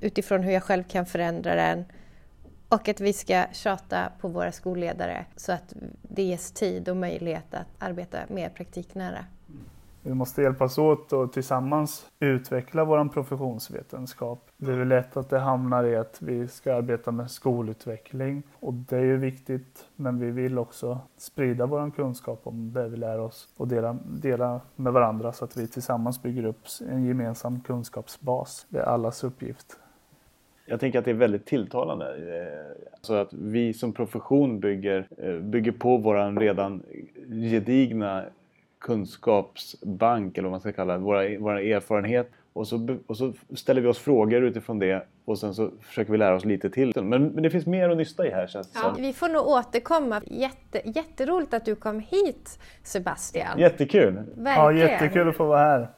utifrån 0.00 0.42
hur 0.42 0.52
jag 0.52 0.62
själv 0.62 0.84
kan 0.84 1.06
förändra 1.06 1.54
den 1.54 1.84
och 2.72 2.88
att 2.88 3.00
vi 3.00 3.12
ska 3.12 3.44
tjata 3.52 4.08
på 4.20 4.28
våra 4.28 4.52
skolledare 4.52 5.24
så 5.36 5.52
att 5.52 5.74
det 6.02 6.22
ges 6.22 6.52
tid 6.52 6.88
och 6.88 6.96
möjlighet 6.96 7.54
att 7.54 7.66
arbeta 7.78 8.18
mer 8.28 8.48
praktiknära. 8.48 9.24
Vi 10.02 10.14
måste 10.14 10.42
hjälpas 10.42 10.78
åt 10.78 11.12
och 11.12 11.32
tillsammans 11.32 12.06
utveckla 12.20 12.84
vår 12.84 13.08
professionsvetenskap. 13.08 14.50
Det 14.56 14.72
är 14.72 14.76
väl 14.76 14.88
lätt 14.88 15.16
att 15.16 15.30
det 15.30 15.38
hamnar 15.38 15.84
i 15.84 15.96
att 15.96 16.22
vi 16.22 16.48
ska 16.48 16.74
arbeta 16.74 17.10
med 17.10 17.30
skolutveckling 17.30 18.42
och 18.60 18.74
det 18.74 18.96
är 18.96 19.04
ju 19.04 19.16
viktigt 19.16 19.84
men 19.96 20.18
vi 20.18 20.30
vill 20.30 20.58
också 20.58 20.98
sprida 21.16 21.66
vår 21.66 21.90
kunskap 21.90 22.40
om 22.44 22.72
det 22.72 22.88
vi 22.88 22.96
lär 22.96 23.18
oss 23.18 23.48
och 23.56 23.68
dela, 23.68 23.98
dela 24.04 24.60
med 24.76 24.92
varandra 24.92 25.32
så 25.32 25.44
att 25.44 25.56
vi 25.56 25.68
tillsammans 25.68 26.22
bygger 26.22 26.44
upp 26.44 26.66
en 26.88 27.04
gemensam 27.04 27.60
kunskapsbas. 27.60 28.66
Det 28.68 28.78
är 28.78 28.84
allas 28.84 29.24
uppgift. 29.24 29.78
Jag 30.66 30.80
tänker 30.80 30.98
att 30.98 31.04
det 31.04 31.10
är 31.10 31.14
väldigt 31.14 31.46
tilltalande. 31.46 32.06
Eh, 32.06 32.82
Så 33.00 33.14
att 33.14 33.32
vi 33.32 33.74
som 33.74 33.92
profession 33.92 34.60
bygger, 34.60 35.06
eh, 35.18 35.34
bygger 35.34 35.72
på 35.72 35.96
vår 35.96 36.40
redan 36.40 36.82
gedigna 37.50 38.24
kunskapsbank 38.80 40.38
eller 40.38 40.42
vad 40.48 40.50
man 40.50 40.60
ska 40.60 40.72
kalla 40.72 40.92
det, 40.92 40.98
våra, 40.98 41.38
våra 41.38 41.60
erfarenhet. 41.62 42.30
Och 42.52 42.68
så, 42.68 42.96
och 43.06 43.16
så 43.16 43.32
ställer 43.54 43.80
vi 43.80 43.88
oss 43.88 43.98
frågor 43.98 44.42
utifrån 44.42 44.78
det 44.78 45.06
och 45.24 45.38
sen 45.38 45.54
så 45.54 45.70
försöker 45.80 46.12
vi 46.12 46.18
lära 46.18 46.34
oss 46.34 46.44
lite 46.44 46.70
till. 46.70 46.92
Men, 47.02 47.26
men 47.26 47.42
det 47.42 47.50
finns 47.50 47.66
mer 47.66 47.88
att 47.90 47.96
nysta 47.96 48.26
i 48.26 48.30
här 48.30 48.46
känns 48.46 48.72
det 48.72 48.78
Ja, 48.82 48.94
som. 48.94 49.02
vi 49.02 49.12
får 49.12 49.28
nog 49.28 49.46
återkomma. 49.46 50.20
Jätte, 50.24 50.82
jätteroligt 50.84 51.54
att 51.54 51.64
du 51.64 51.74
kom 51.74 52.00
hit 52.00 52.58
Sebastian. 52.82 53.58
Jättekul! 53.58 54.14
Ja, 54.36 54.42
Verkligen. 54.42 54.88
jättekul 54.90 55.28
att 55.28 55.36
få 55.36 55.44
vara 55.46 55.58
här. 55.60 55.88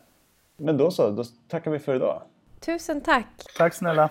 Men 0.57 0.77
då 0.77 0.90
så, 0.90 1.11
då 1.11 1.24
tackar 1.48 1.70
vi 1.70 1.79
för 1.79 1.94
idag. 1.94 2.22
Tusen 2.61 3.00
tack. 3.00 3.27
Tack 3.59 3.74
snälla. 3.74 4.11